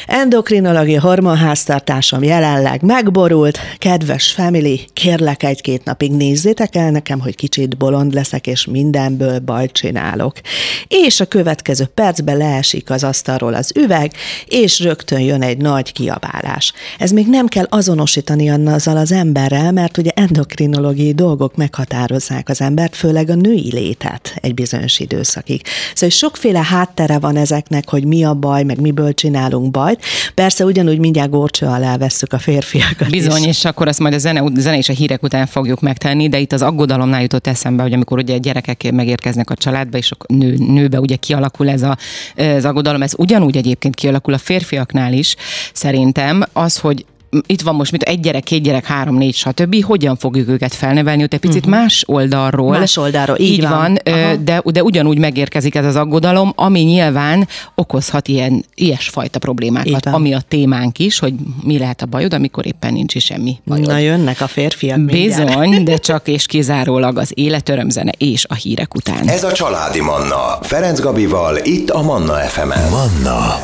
endokrin 0.06 0.63
endokrinológiai 0.64 1.10
hormonháztartásom 1.10 2.22
jelenleg 2.22 2.82
megborult. 2.82 3.58
Kedves 3.78 4.32
family, 4.32 4.80
kérlek 4.92 5.42
egy-két 5.42 5.84
napig 5.84 6.12
nézzétek 6.12 6.74
el 6.74 6.90
nekem, 6.90 7.20
hogy 7.20 7.34
kicsit 7.34 7.76
bolond 7.76 8.14
leszek, 8.14 8.46
és 8.46 8.64
mindenből 8.64 9.38
bajt 9.38 9.72
csinálok. 9.72 10.40
És 10.88 11.20
a 11.20 11.24
következő 11.24 11.84
percben 11.84 12.36
leesik 12.36 12.90
az 12.90 13.04
asztalról 13.04 13.54
az 13.54 13.72
üveg, 13.76 14.12
és 14.46 14.80
rögtön 14.80 15.20
jön 15.20 15.42
egy 15.42 15.56
nagy 15.56 15.92
kiabálás. 15.92 16.72
Ez 16.98 17.10
még 17.10 17.26
nem 17.28 17.46
kell 17.46 17.66
azonosítani 17.68 18.50
azzal 18.50 18.96
az 18.96 19.12
emberrel, 19.12 19.72
mert 19.72 19.98
ugye 19.98 20.10
endokrinológiai 20.14 21.12
dolgok 21.12 21.56
meghatározzák 21.56 22.48
az 22.48 22.60
embert, 22.60 22.96
főleg 22.96 23.30
a 23.30 23.34
női 23.34 23.70
létet 23.72 24.34
egy 24.40 24.54
bizonyos 24.54 24.98
időszakig. 24.98 25.62
Szóval 25.94 26.10
sokféle 26.10 26.62
háttere 26.62 27.18
van 27.18 27.36
ezeknek, 27.36 27.88
hogy 27.88 28.04
mi 28.04 28.24
a 28.24 28.34
baj, 28.34 28.62
meg 28.62 28.80
miből 28.80 29.14
csinálunk 29.14 29.70
bajt. 29.70 30.02
Persze 30.34 30.53
persze 30.56 30.72
ugyanúgy 30.72 30.98
mindjárt 30.98 31.30
górcső 31.30 31.66
alá 31.66 31.96
vesszük 31.96 32.32
a 32.32 32.38
férfiakat 32.38 33.10
Bizony, 33.10 33.42
is. 33.42 33.46
és 33.46 33.64
akkor 33.64 33.88
azt 33.88 33.98
majd 33.98 34.14
a 34.14 34.18
zene, 34.18 34.42
zene 34.54 34.76
és 34.76 34.88
a 34.88 34.92
hírek 34.92 35.22
után 35.22 35.46
fogjuk 35.46 35.80
megtenni, 35.80 36.28
de 36.28 36.38
itt 36.38 36.52
az 36.52 36.62
aggodalomnál 36.62 37.22
jutott 37.22 37.46
eszembe, 37.46 37.82
hogy 37.82 37.92
amikor 37.92 38.18
ugye 38.18 38.38
gyerekek 38.38 38.92
megérkeznek 38.92 39.50
a 39.50 39.54
családba, 39.54 39.98
és 39.98 40.10
a 40.10 40.32
nő, 40.32 40.54
nőbe 40.56 41.00
ugye 41.00 41.16
kialakul 41.16 41.68
ez 41.68 41.82
a, 41.82 41.96
az 42.36 42.64
aggodalom, 42.64 43.02
ez 43.02 43.12
ugyanúgy 43.16 43.56
egyébként 43.56 43.94
kialakul 43.94 44.34
a 44.34 44.38
férfiaknál 44.38 45.12
is, 45.12 45.36
szerintem 45.72 46.44
az, 46.52 46.78
hogy 46.78 47.04
itt 47.46 47.60
van 47.60 47.74
most 47.74 47.92
mit 47.92 48.02
egy 48.02 48.20
gyerek, 48.20 48.42
két 48.42 48.62
gyerek, 48.62 48.86
három, 48.86 49.16
négy, 49.16 49.34
stb. 49.34 49.84
Hogyan 49.84 50.16
fogjuk 50.16 50.48
őket 50.48 50.74
felnevelni, 50.74 51.22
ott 51.22 51.32
egy 51.32 51.40
picit 51.40 51.66
uh-huh. 51.66 51.80
más 51.80 52.04
oldalról. 52.06 52.78
Más 52.78 52.96
oldalról, 52.96 53.38
így, 53.38 53.52
így 53.52 53.62
van. 53.62 53.70
van 53.70 53.98
de, 54.44 54.62
de 54.64 54.82
ugyanúgy 54.82 55.18
megérkezik 55.18 55.74
ez 55.74 55.84
az 55.84 55.96
aggodalom, 55.96 56.52
ami 56.56 56.80
nyilván 56.80 57.48
okozhat 57.74 58.28
ilyen, 58.28 58.64
ilyesfajta 58.74 59.38
problémákat, 59.38 60.06
ami 60.06 60.34
a 60.34 60.40
témánk 60.48 60.98
is, 60.98 61.18
hogy 61.18 61.34
mi 61.62 61.78
lehet 61.78 62.02
a 62.02 62.06
bajod, 62.06 62.34
amikor 62.34 62.66
éppen 62.66 62.92
nincs 62.92 63.14
is 63.14 63.24
semmi 63.24 63.58
bajod. 63.64 63.86
Na 63.86 63.98
jönnek 63.98 64.40
a 64.40 64.46
férfiak 64.46 65.00
Bizony, 65.00 65.58
mindjárt. 65.58 65.84
de 65.84 65.96
csak 65.96 66.28
és 66.28 66.46
kizárólag 66.46 67.18
az 67.18 67.32
életörömzene 67.34 68.12
és 68.18 68.44
a 68.48 68.54
hírek 68.54 68.94
után. 68.94 69.28
Ez 69.28 69.44
a 69.44 69.52
Családi 69.52 70.00
Manna. 70.00 70.58
Ferenc 70.62 71.00
Gabival, 71.00 71.56
itt 71.62 71.90
a 71.90 72.02
Manna 72.02 72.34
FM-en. 72.34 72.90
Manna 72.90 73.58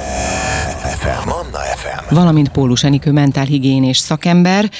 FM. 0.98 1.39
Manna 1.52 1.64
FM. 1.64 2.14
Valamint 2.14 2.48
Pólus 2.48 2.84
Enikő 2.84 3.12
mentálhigiénés 3.12 3.98
szakember. 3.98 4.70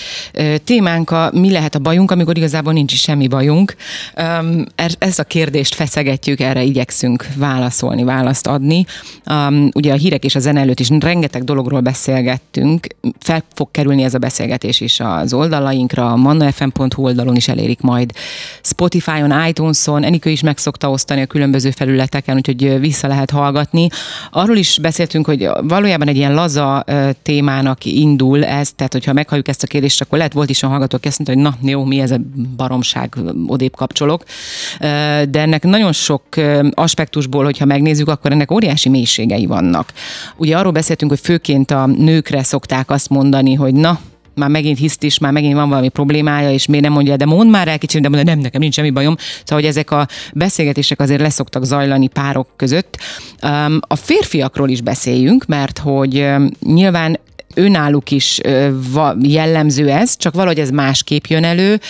Témánk 0.65 1.11
a 1.11 1.31
mi 1.35 1.50
lehet 1.50 1.75
a 1.75 1.79
bajunk, 1.79 2.11
amikor 2.11 2.37
igazából 2.37 2.73
nincs 2.73 2.93
is 2.93 3.00
semmi 3.00 3.29
bajunk. 3.29 3.77
Er, 4.75 4.91
ezt 4.99 5.19
a 5.19 5.25
kérdést 5.25 5.75
feszegetjük, 5.75 6.41
erre 6.41 6.62
igyekszünk 6.62 7.27
válaszolni, 7.37 8.05
választ 8.05 8.47
adni. 8.47 8.87
Ugye 9.73 9.93
a 9.93 9.97
hírek 9.97 10.25
és 10.25 10.35
a 10.35 10.39
zene 10.39 10.61
előtt 10.61 10.81
is 10.81 10.89
rengeteg 11.00 11.45
dologról 11.45 11.81
beszélgettünk. 11.81 12.87
Fel 13.19 13.45
fog 13.55 13.71
kerülni 13.71 14.03
ez 14.03 14.15
a 14.15 14.19
beszélgetés 14.19 14.81
is 14.81 15.00
az 15.00 15.33
oldalainkra, 15.33 16.12
a 16.12 16.17
mannafm.hu 16.17 17.05
oldalon 17.05 17.37
is 17.37 17.49
elérik 17.49 17.81
majd. 17.81 18.12
Spotify-on, 18.62 19.47
iTunes-on, 19.47 20.05
Enikő 20.05 20.31
is 20.31 20.43
meg 20.43 20.59
szokta 20.59 20.91
osztani 20.91 21.21
a 21.21 21.27
különböző 21.27 21.71
felületeken, 21.71 22.37
úgyhogy 22.37 22.81
vissza 22.81 23.07
lehet 23.07 23.31
hallgatni. 23.31 23.89
Arról 24.31 24.57
is 24.57 24.79
beszéltünk, 24.83 25.27
hogy 25.27 25.49
valójában 25.62 26.09
egy 26.09 26.17
ilyen 26.17 26.35
laza 26.35 26.59
témának 27.23 27.85
indul 27.85 28.45
ez, 28.45 28.73
tehát 28.73 28.93
hogyha 28.93 29.12
meghalljuk 29.12 29.49
ezt 29.49 29.62
a 29.62 29.67
kérdést, 29.67 30.00
akkor 30.00 30.19
lehet 30.19 30.33
volt 30.33 30.50
is 30.50 30.62
a 30.62 30.69
hallgató, 30.69 30.97
aki 30.97 31.09
azt 31.09 31.19
mondta, 31.26 31.50
hogy 31.50 31.61
na 31.62 31.71
jó, 31.71 31.85
mi 31.85 32.00
ez 32.00 32.11
a 32.11 32.21
baromság, 32.57 33.14
odébb 33.47 33.76
kapcsolok. 33.76 34.25
De 35.29 35.40
ennek 35.40 35.62
nagyon 35.62 35.93
sok 35.93 36.23
aspektusból, 36.71 37.45
hogyha 37.45 37.64
megnézzük, 37.64 38.09
akkor 38.09 38.33
ennek 38.33 38.50
óriási 38.50 38.88
mélységei 38.88 39.47
vannak. 39.47 39.93
Ugye 40.37 40.57
arról 40.57 40.73
beszéltünk, 40.73 41.11
hogy 41.11 41.21
főként 41.21 41.71
a 41.71 41.87
nőkre 41.87 42.43
szokták 42.43 42.90
azt 42.90 43.09
mondani, 43.09 43.55
hogy 43.55 43.75
na, 43.75 44.00
már 44.35 44.49
megint 44.49 44.79
hisztis, 44.79 45.19
már 45.19 45.33
megint 45.33 45.55
van 45.55 45.69
valami 45.69 45.89
problémája, 45.89 46.51
és 46.51 46.67
miért 46.67 46.85
nem 46.85 46.93
mondja, 46.93 47.17
de 47.17 47.25
mond 47.25 47.51
már 47.51 47.69
el 47.69 47.79
kicsit, 47.79 48.03
de 48.03 48.09
mondja, 48.09 48.33
nem, 48.33 48.43
nekem 48.43 48.61
nincs 48.61 48.75
semmi 48.75 48.91
bajom. 48.91 49.17
Szóval, 49.19 49.59
hogy 49.59 49.65
ezek 49.65 49.91
a 49.91 50.07
beszélgetések 50.35 51.01
azért 51.01 51.21
leszoktak 51.21 51.65
zajlani 51.65 52.09
párok 52.09 52.49
között. 52.57 52.99
A 53.81 53.97
férfiakról 53.97 54.69
is 54.69 54.81
beszéljünk, 54.81 55.47
mert 55.47 55.79
hogy 55.79 56.27
nyilván 56.67 57.19
önálluk 57.55 58.11
is 58.11 58.41
jellemző 59.23 59.91
ez, 59.91 60.17
csak 60.17 60.35
valahogy 60.35 60.59
ez 60.59 60.71
másképp 60.71 61.25
jön 61.25 61.45
elő 61.45 61.81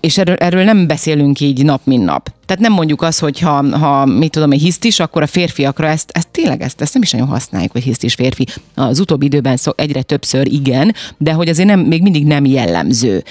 és 0.00 0.18
erről, 0.18 0.36
erről 0.36 0.64
nem 0.64 0.86
beszélünk 0.86 1.40
így 1.40 1.64
nap, 1.64 1.80
mint 1.84 2.04
nap. 2.04 2.32
Tehát 2.46 2.62
nem 2.62 2.72
mondjuk 2.72 3.02
azt, 3.02 3.20
hogy 3.20 3.38
ha, 3.38 3.78
ha 3.78 4.04
mit 4.04 4.30
tudom, 4.30 4.52
egy 4.52 4.60
hisztis, 4.60 5.00
akkor 5.00 5.22
a 5.22 5.26
férfiakra 5.26 5.86
ezt, 5.86 6.10
ezt 6.10 6.28
tényleg 6.28 6.62
ezt, 6.62 6.80
ezt 6.80 6.92
nem 6.92 7.02
is 7.02 7.10
nagyon 7.10 7.28
használjuk, 7.28 7.72
hogy 7.72 7.82
hisztis 7.82 8.14
férfi. 8.14 8.46
Az 8.74 9.00
utóbbi 9.00 9.26
időben 9.26 9.56
szó, 9.56 9.72
egyre 9.76 10.02
többször 10.02 10.52
igen, 10.52 10.94
de 11.16 11.32
hogy 11.32 11.48
azért 11.48 11.68
nem, 11.68 11.80
még 11.80 12.02
mindig 12.02 12.26
nem 12.26 12.44
jellemző. 12.44 13.24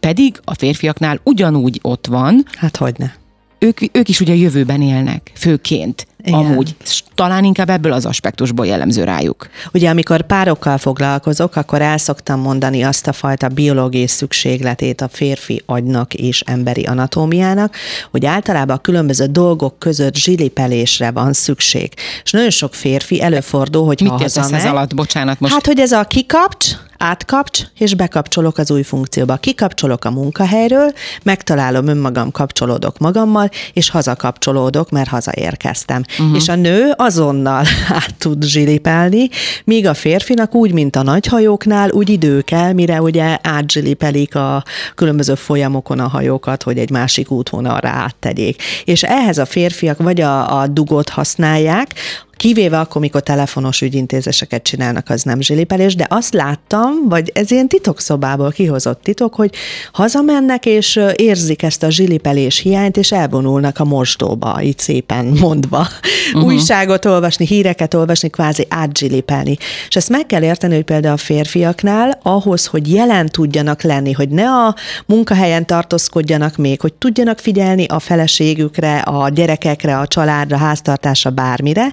Pedig 0.00 0.40
a 0.44 0.54
férfiaknál 0.54 1.20
ugyanúgy 1.22 1.78
ott 1.82 2.06
van. 2.06 2.44
Hát 2.58 2.76
hogy 2.76 2.94
ne 2.98 3.10
ők, 3.58 3.96
ők 3.96 4.08
is 4.08 4.20
ugye 4.20 4.32
a 4.32 4.36
jövőben 4.36 4.82
élnek, 4.82 5.30
főként. 5.34 6.06
Igen. 6.22 6.38
Amúgy. 6.38 6.76
Talán 7.14 7.44
inkább 7.44 7.68
ebből 7.70 7.92
az 7.92 8.06
aspektusból 8.06 8.66
jellemző 8.66 9.04
rájuk. 9.04 9.48
Ugye, 9.72 9.90
amikor 9.90 10.22
párokkal 10.22 10.78
foglalkozok, 10.78 11.56
akkor 11.56 11.82
el 11.82 11.98
szoktam 11.98 12.40
mondani 12.40 12.82
azt 12.82 13.06
a 13.06 13.12
fajta 13.12 13.48
biológiai 13.48 14.06
szükségletét 14.06 15.00
a 15.00 15.08
férfi 15.08 15.62
agynak 15.66 16.14
és 16.14 16.40
emberi 16.40 16.84
anatómiának, 16.84 17.76
hogy 18.10 18.26
általában 18.26 18.76
a 18.76 18.80
különböző 18.80 19.26
dolgok 19.26 19.78
között 19.78 20.16
zsilipelésre 20.16 21.10
van 21.10 21.32
szükség. 21.32 21.92
És 22.24 22.30
nagyon 22.30 22.50
sok 22.50 22.74
férfi 22.74 23.22
előfordul, 23.22 23.86
hogy 23.86 24.00
Mit 24.00 24.10
ha 24.10 24.18
hazamegy, 24.18 24.52
ez 24.52 24.64
alatt? 24.64 24.94
Bocsánat, 24.94 25.40
most. 25.40 25.52
Hát, 25.52 25.66
hogy 25.66 25.80
ez 25.80 25.92
a 25.92 26.04
kikapcs, 26.04 26.66
átkapcs, 26.98 27.62
és 27.78 27.94
bekapcsolok 27.94 28.58
az 28.58 28.70
új 28.70 28.82
funkcióba. 28.82 29.36
Kikapcsolok 29.36 30.04
a 30.04 30.10
munkahelyről, 30.10 30.92
megtalálom 31.22 31.86
önmagam, 31.86 32.30
kapcsolódok 32.30 32.98
magammal, 32.98 33.50
és 33.72 33.90
hazakapcsolódok, 33.90 34.90
mert 34.90 35.08
hazaérkeztem. 35.08 36.02
Uh-huh. 36.18 36.36
És 36.36 36.48
a 36.48 36.54
nő 36.54 36.92
azonnal 36.96 37.64
át 37.88 38.14
tud 38.18 38.44
zsilipelni, 38.44 39.28
míg 39.64 39.86
a 39.86 39.94
férfinak 39.94 40.54
úgy, 40.54 40.72
mint 40.72 40.96
a 40.96 41.02
nagyhajóknál, 41.02 41.90
úgy 41.90 42.08
idő 42.08 42.40
kell, 42.40 42.72
mire 42.72 43.02
ugye 43.02 43.38
átzsilipelik 43.42 44.34
a 44.34 44.64
különböző 44.94 45.34
folyamokon 45.34 45.98
a 45.98 46.08
hajókat, 46.08 46.62
hogy 46.62 46.78
egy 46.78 46.90
másik 46.90 47.30
útvonalra 47.30 47.88
áttegyék. 47.88 48.62
És 48.84 49.02
ehhez 49.02 49.38
a 49.38 49.44
férfiak 49.44 49.98
vagy 49.98 50.20
a, 50.20 50.60
a 50.60 50.66
dugot 50.66 51.08
használják, 51.08 51.94
Kivéve 52.38 52.78
akkor, 52.78 53.00
mikor 53.00 53.22
telefonos 53.22 53.80
ügyintézéseket 53.80 54.62
csinálnak, 54.62 55.08
az 55.08 55.22
nem 55.22 55.40
zsilipelés, 55.40 55.94
de 55.94 56.06
azt 56.08 56.34
láttam, 56.34 57.08
vagy 57.08 57.30
ez 57.34 57.50
ilyen 57.50 57.68
titokszobából 57.68 58.50
kihozott 58.50 59.02
titok, 59.02 59.34
hogy 59.34 59.54
hazamennek, 59.92 60.66
és 60.66 61.00
érzik 61.16 61.62
ezt 61.62 61.82
a 61.82 61.90
zsilipelés 61.90 62.58
hiányt, 62.58 62.96
és 62.96 63.12
elvonulnak 63.12 63.78
a 63.78 63.84
mosdóba, 63.84 64.62
így 64.62 64.78
szépen 64.78 65.24
mondva. 65.24 65.86
Uh-huh. 66.32 66.44
Újságot 66.44 67.04
olvasni, 67.04 67.46
híreket 67.46 67.94
olvasni, 67.94 68.28
kvázi 68.28 68.66
átzsilipelni. 68.68 69.56
És 69.88 69.96
ezt 69.96 70.08
meg 70.08 70.26
kell 70.26 70.42
érteni, 70.42 70.74
hogy 70.74 70.84
például 70.84 71.14
a 71.14 71.16
férfiaknál 71.16 72.18
ahhoz, 72.22 72.66
hogy 72.66 72.92
jelen 72.92 73.26
tudjanak 73.28 73.82
lenni, 73.82 74.12
hogy 74.12 74.28
ne 74.28 74.50
a 74.50 74.74
munkahelyen 75.06 75.66
tartózkodjanak 75.66 76.56
még, 76.56 76.80
hogy 76.80 76.92
tudjanak 76.92 77.38
figyelni 77.38 77.84
a 77.84 77.98
feleségükre, 77.98 78.98
a 78.98 79.28
gyerekekre, 79.28 79.98
a 79.98 80.06
családra, 80.06 80.56
háztartásra, 80.56 81.30
bármire, 81.30 81.92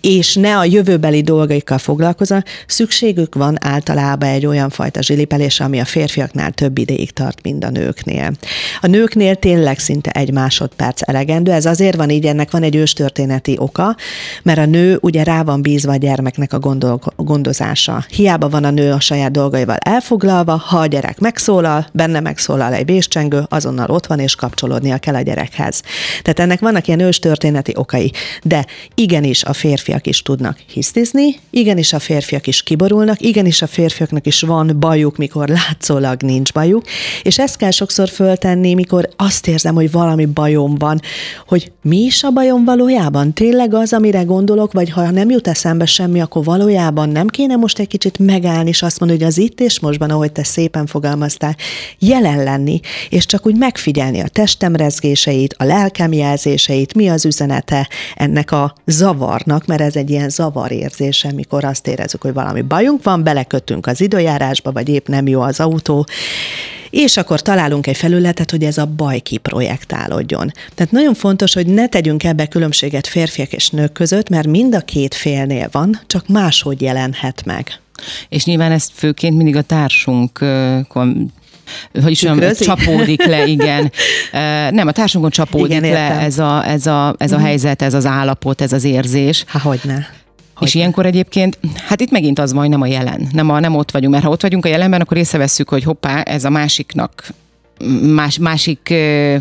és 0.00 0.34
ne 0.34 0.58
a 0.58 0.64
jövőbeli 0.64 1.22
dolgaikkal 1.22 1.78
foglalkozzanak, 1.78 2.46
szükségük 2.66 3.34
van 3.34 3.56
általában 3.60 4.28
egy 4.28 4.46
olyan 4.46 4.70
fajta 4.70 5.02
zsilipelésre, 5.02 5.64
ami 5.64 5.80
a 5.80 5.84
férfiaknál 5.84 6.50
több 6.50 6.78
ideig 6.78 7.10
tart, 7.10 7.42
mint 7.42 7.64
a 7.64 7.70
nőknél. 7.70 8.32
A 8.80 8.86
nőknél 8.86 9.34
tényleg 9.34 9.78
szinte 9.78 10.10
egy 10.10 10.32
másodperc 10.32 11.08
elegendő, 11.08 11.52
ez 11.52 11.66
azért 11.66 11.96
van 11.96 12.10
így, 12.10 12.26
ennek 12.26 12.50
van 12.50 12.62
egy 12.62 12.76
őstörténeti 12.76 13.56
oka, 13.58 13.96
mert 14.42 14.58
a 14.58 14.66
nő 14.66 14.98
ugye 15.00 15.22
rá 15.22 15.42
van 15.42 15.62
bízva 15.62 15.92
a 15.92 15.96
gyermeknek 15.96 16.52
a 16.52 16.58
gondol, 16.58 17.00
gondozása. 17.16 18.04
Hiába 18.08 18.48
van 18.48 18.64
a 18.64 18.70
nő 18.70 18.92
a 18.92 19.00
saját 19.00 19.30
dolgaival 19.30 19.76
elfoglalva, 19.76 20.56
ha 20.56 20.78
a 20.78 20.86
gyerek 20.86 21.20
megszólal, 21.20 21.86
benne 21.92 22.20
megszólal 22.20 22.72
egy 22.72 22.84
véscsengő, 22.84 23.44
azonnal 23.48 23.90
ott 23.90 24.06
van, 24.06 24.18
és 24.18 24.34
kapcsolódnia 24.34 24.98
kell 24.98 25.14
a 25.14 25.20
gyerekhez. 25.20 25.82
Tehát 26.22 26.38
ennek 26.38 26.60
vannak 26.60 26.86
ilyen 26.86 27.00
őstörténeti 27.00 27.72
okai. 27.76 28.12
De 28.42 28.66
igenis 28.94 29.44
a 29.44 29.52
férfiak 29.82 30.06
is 30.06 30.22
tudnak 30.22 30.58
hisztizni, 30.66 31.38
igenis 31.50 31.92
a 31.92 31.98
férfiak 31.98 32.46
is 32.46 32.62
kiborulnak, 32.62 33.20
igenis 33.20 33.62
a 33.62 33.66
férfiaknak 33.66 34.26
is 34.26 34.40
van 34.40 34.76
bajuk, 34.78 35.16
mikor 35.16 35.48
látszólag 35.48 36.22
nincs 36.22 36.52
bajuk, 36.52 36.84
és 37.22 37.38
ezt 37.38 37.56
kell 37.56 37.70
sokszor 37.70 38.08
föltenni, 38.08 38.74
mikor 38.74 39.08
azt 39.16 39.46
érzem, 39.46 39.74
hogy 39.74 39.90
valami 39.90 40.26
bajom 40.26 40.74
van, 40.74 41.00
hogy 41.46 41.72
mi 41.82 41.98
is 41.98 42.22
a 42.22 42.30
bajom 42.30 42.64
valójában? 42.64 43.32
Tényleg 43.32 43.74
az, 43.74 43.92
amire 43.92 44.22
gondolok, 44.22 44.72
vagy 44.72 44.90
ha 44.90 45.10
nem 45.10 45.30
jut 45.30 45.48
eszembe 45.48 45.86
semmi, 45.86 46.20
akkor 46.20 46.44
valójában 46.44 47.08
nem 47.08 47.26
kéne 47.26 47.56
most 47.56 47.78
egy 47.78 47.88
kicsit 47.88 48.18
megállni, 48.18 48.68
és 48.68 48.82
azt 48.82 49.00
mondani, 49.00 49.20
hogy 49.20 49.28
az 49.28 49.38
itt 49.38 49.60
és 49.60 49.80
mostban, 49.80 50.10
ahogy 50.10 50.32
te 50.32 50.44
szépen 50.44 50.86
fogalmaztál, 50.86 51.56
jelen 51.98 52.42
lenni, 52.42 52.80
és 53.08 53.26
csak 53.26 53.46
úgy 53.46 53.56
megfigyelni 53.56 54.20
a 54.20 54.28
testem 54.28 54.76
rezgéseit, 54.76 55.54
a 55.58 55.64
lelkem 55.64 56.12
jelzéseit, 56.12 56.94
mi 56.94 57.08
az 57.08 57.24
üzenete 57.24 57.88
ennek 58.14 58.52
a 58.52 58.74
zavarnak, 58.86 59.66
mert 59.72 59.84
ez 59.84 59.96
egy 59.96 60.10
ilyen 60.10 60.28
zavarérzése, 60.28 61.32
mikor 61.32 61.64
azt 61.64 61.86
érezzük, 61.86 62.22
hogy 62.22 62.32
valami 62.32 62.62
bajunk 62.62 63.02
van, 63.02 63.22
belekötünk 63.22 63.86
az 63.86 64.00
időjárásba, 64.00 64.72
vagy 64.72 64.88
épp 64.88 65.06
nem 65.06 65.26
jó 65.26 65.40
az 65.40 65.60
autó, 65.60 66.06
és 66.90 67.16
akkor 67.16 67.40
találunk 67.42 67.86
egy 67.86 67.96
felületet, 67.96 68.50
hogy 68.50 68.64
ez 68.64 68.78
a 68.78 68.86
baj 68.86 69.18
kiprojektálódjon. 69.18 70.52
Tehát 70.74 70.92
nagyon 70.92 71.14
fontos, 71.14 71.54
hogy 71.54 71.66
ne 71.66 71.88
tegyünk 71.88 72.24
ebbe 72.24 72.46
különbséget 72.46 73.06
férfiak 73.06 73.52
és 73.52 73.70
nők 73.70 73.92
között, 73.92 74.28
mert 74.28 74.46
mind 74.46 74.74
a 74.74 74.80
két 74.80 75.14
félnél 75.14 75.68
van, 75.72 76.00
csak 76.06 76.28
máshogy 76.28 76.80
jelenhet 76.80 77.44
meg. 77.44 77.80
És 78.28 78.44
nyilván 78.44 78.72
ezt 78.72 78.90
főként 78.94 79.36
mindig 79.36 79.56
a 79.56 79.62
társunk 79.62 80.38
hogy 82.02 82.10
is 82.10 82.22
olyan, 82.22 82.54
csapódik 82.54 83.24
le, 83.24 83.46
igen. 83.46 83.92
Nem, 84.76 84.86
a 84.86 84.92
társunkon 84.92 85.30
csapódik 85.30 85.76
igen, 85.76 85.92
le 85.92 86.20
ez 86.20 86.38
a, 86.38 86.68
ez, 86.68 86.86
a, 86.86 87.14
ez 87.18 87.32
a 87.32 87.38
mm. 87.38 87.42
helyzet, 87.42 87.82
ez 87.82 87.94
az 87.94 88.06
állapot, 88.06 88.60
ez 88.60 88.72
az 88.72 88.84
érzés. 88.84 89.44
Há, 89.46 89.58
hogyne. 89.58 90.08
Hogy 90.54 90.68
és 90.68 90.74
ilyenkor 90.74 91.06
egyébként, 91.06 91.58
hát 91.86 92.00
itt 92.00 92.10
megint 92.10 92.38
az 92.38 92.52
van, 92.52 92.60
hogy 92.60 92.70
nem 92.70 92.80
a 92.80 92.86
jelen, 92.86 93.28
nem, 93.32 93.50
a, 93.50 93.60
nem 93.60 93.74
ott 93.74 93.90
vagyunk, 93.90 94.12
mert 94.12 94.24
ha 94.24 94.30
ott 94.30 94.42
vagyunk 94.42 94.64
a 94.64 94.68
jelenben, 94.68 95.00
akkor 95.00 95.16
észrevesszük, 95.16 95.68
hogy 95.68 95.82
hoppá, 95.82 96.20
ez 96.20 96.44
a 96.44 96.50
másiknak 96.50 97.32
más, 98.14 98.38
másik, 98.38 98.94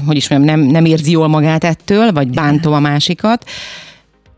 hogy 0.06 0.16
is 0.16 0.30
mondjam, 0.30 0.60
nem, 0.60 0.70
nem 0.70 0.86
érzi 0.86 1.12
jól 1.12 1.28
magát 1.28 1.64
ettől, 1.64 2.12
vagy 2.12 2.28
bántom 2.28 2.74
a 2.74 2.80
másikat, 2.80 3.46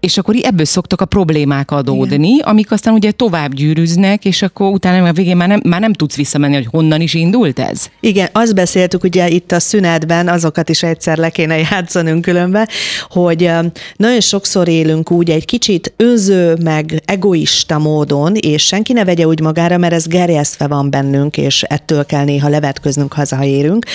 és 0.03 0.17
akkor 0.17 0.35
ebből 0.41 0.65
szoktak 0.65 1.01
a 1.01 1.05
problémák 1.05 1.71
adódni, 1.71 2.29
Igen. 2.29 2.47
amik 2.47 2.71
aztán 2.71 2.93
ugye 2.93 3.11
tovább 3.11 3.53
gyűrűznek, 3.53 4.25
és 4.25 4.41
akkor 4.41 4.71
utána 4.71 5.07
a 5.07 5.13
végén 5.13 5.37
már 5.37 5.47
nem, 5.47 5.61
már 5.65 5.79
nem 5.79 5.93
tudsz 5.93 6.15
visszamenni, 6.15 6.55
hogy 6.55 6.67
honnan 6.71 7.01
is 7.01 7.13
indult 7.13 7.59
ez. 7.59 7.89
Igen, 7.99 8.29
azt 8.31 8.55
beszéltük 8.55 9.03
ugye 9.03 9.29
itt 9.29 9.51
a 9.51 9.59
szünetben, 9.59 10.27
azokat 10.27 10.69
is 10.69 10.83
egyszer 10.83 11.17
le 11.17 11.29
kéne 11.29 11.57
játszanunk 11.57 12.21
különbe, 12.21 12.67
hogy 13.09 13.51
nagyon 13.95 14.19
sokszor 14.19 14.67
élünk 14.67 15.11
úgy 15.11 15.29
egy 15.29 15.45
kicsit 15.45 15.93
önző, 15.97 16.57
meg 16.63 17.01
egoista 17.05 17.77
módon, 17.77 18.35
és 18.35 18.63
senki 18.65 18.93
ne 18.93 19.05
vegye 19.05 19.27
úgy 19.27 19.39
magára, 19.39 19.77
mert 19.77 19.93
ez 19.93 20.07
gerjesztve 20.07 20.67
van 20.67 20.89
bennünk, 20.89 21.37
és 21.37 21.61
ettől 21.61 22.05
kell 22.05 22.23
néha 22.23 22.49
levetköznünk, 22.49 23.13
haza, 23.13 23.35
ha 23.35 23.43
érünk, 23.43 23.85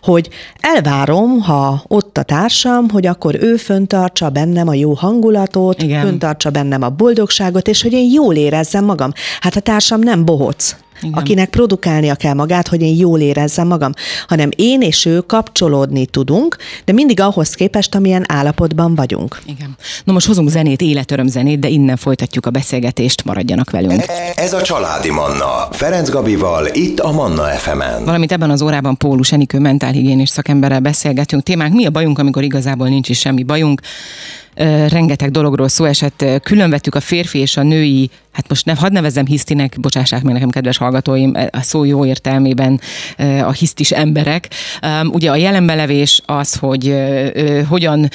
hogy 0.00 0.28
elvárom, 0.60 1.40
ha 1.40 1.84
ott 1.88 2.18
a 2.18 2.22
társam, 2.22 2.88
hogy 2.88 3.06
akkor 3.06 3.36
ő 3.40 3.56
föntartsa 3.56 4.30
bennem 4.30 4.68
a 4.68 4.74
jó 4.74 4.92
hangulat, 4.92 5.50
kapcsolatot, 5.52 5.82
Igen. 5.82 6.02
föntartsa 6.02 6.50
bennem 6.50 6.82
a 6.82 6.88
boldogságot, 6.88 7.68
és 7.68 7.82
hogy 7.82 7.92
én 7.92 8.12
jól 8.12 8.34
érezzem 8.34 8.84
magam. 8.84 9.12
Hát 9.40 9.56
a 9.56 9.60
társam 9.60 10.00
nem 10.00 10.24
bohóc. 10.24 10.76
Igen. 11.02 11.18
akinek 11.18 11.50
produkálnia 11.50 12.14
kell 12.14 12.34
magát, 12.34 12.68
hogy 12.68 12.82
én 12.82 12.96
jól 12.96 13.20
érezzem 13.20 13.66
magam, 13.66 13.92
hanem 14.26 14.48
én 14.56 14.80
és 14.80 15.04
ő 15.04 15.20
kapcsolódni 15.20 16.06
tudunk, 16.06 16.56
de 16.84 16.92
mindig 16.92 17.20
ahhoz 17.20 17.54
képest, 17.54 17.94
amilyen 17.94 18.24
állapotban 18.28 18.94
vagyunk. 18.94 19.40
Igen. 19.46 19.76
No 20.04 20.12
most 20.12 20.26
hozunk 20.26 20.48
zenét, 20.48 20.80
életöröm 20.80 21.26
zenét, 21.26 21.58
de 21.58 21.68
innen 21.68 21.96
folytatjuk 21.96 22.46
a 22.46 22.50
beszélgetést, 22.50 23.24
maradjanak 23.24 23.70
velünk. 23.70 24.04
Ez 24.34 24.52
a 24.52 24.62
Családi 24.62 25.10
Manna, 25.10 25.68
Ferenc 25.70 26.08
Gabival, 26.08 26.66
itt 26.72 27.00
a 27.00 27.12
Manna 27.12 27.44
FM-en. 27.44 28.04
Valamint 28.04 28.32
ebben 28.32 28.50
az 28.50 28.62
órában 28.62 28.96
Pólus 28.96 29.32
Enikő 29.32 29.58
mentálhigiénis 29.58 30.28
szakemberrel 30.28 30.80
beszélgetünk. 30.80 31.42
Témánk 31.42 31.74
mi 31.74 31.86
a 31.86 31.90
bajunk, 31.90 32.18
amikor 32.18 32.42
igazából 32.42 32.88
nincs 32.88 33.08
is 33.08 33.18
semmi 33.18 33.42
bajunk 33.42 33.80
rengeteg 34.88 35.30
dologról 35.30 35.68
szó 35.68 35.84
esett, 35.84 36.24
különvettük 36.42 36.94
a 36.94 37.00
férfi 37.00 37.38
és 37.38 37.56
a 37.56 37.62
női 37.62 38.10
hát 38.32 38.48
most 38.48 38.66
ne, 38.66 38.74
hadd 38.74 38.92
nevezzem 38.92 39.26
hisztinek, 39.26 39.76
bocsássák 39.80 40.22
meg 40.22 40.32
nekem, 40.32 40.50
kedves 40.50 40.76
hallgatóim, 40.76 41.34
a 41.50 41.62
szó 41.62 41.84
jó 41.84 42.06
értelmében 42.06 42.80
a 43.42 43.52
hisztis 43.52 43.90
emberek. 43.90 44.48
Ugye 45.04 45.30
a 45.30 45.36
jelenbelevés 45.36 46.22
az, 46.26 46.54
hogy 46.54 46.94
hogyan, 47.68 48.08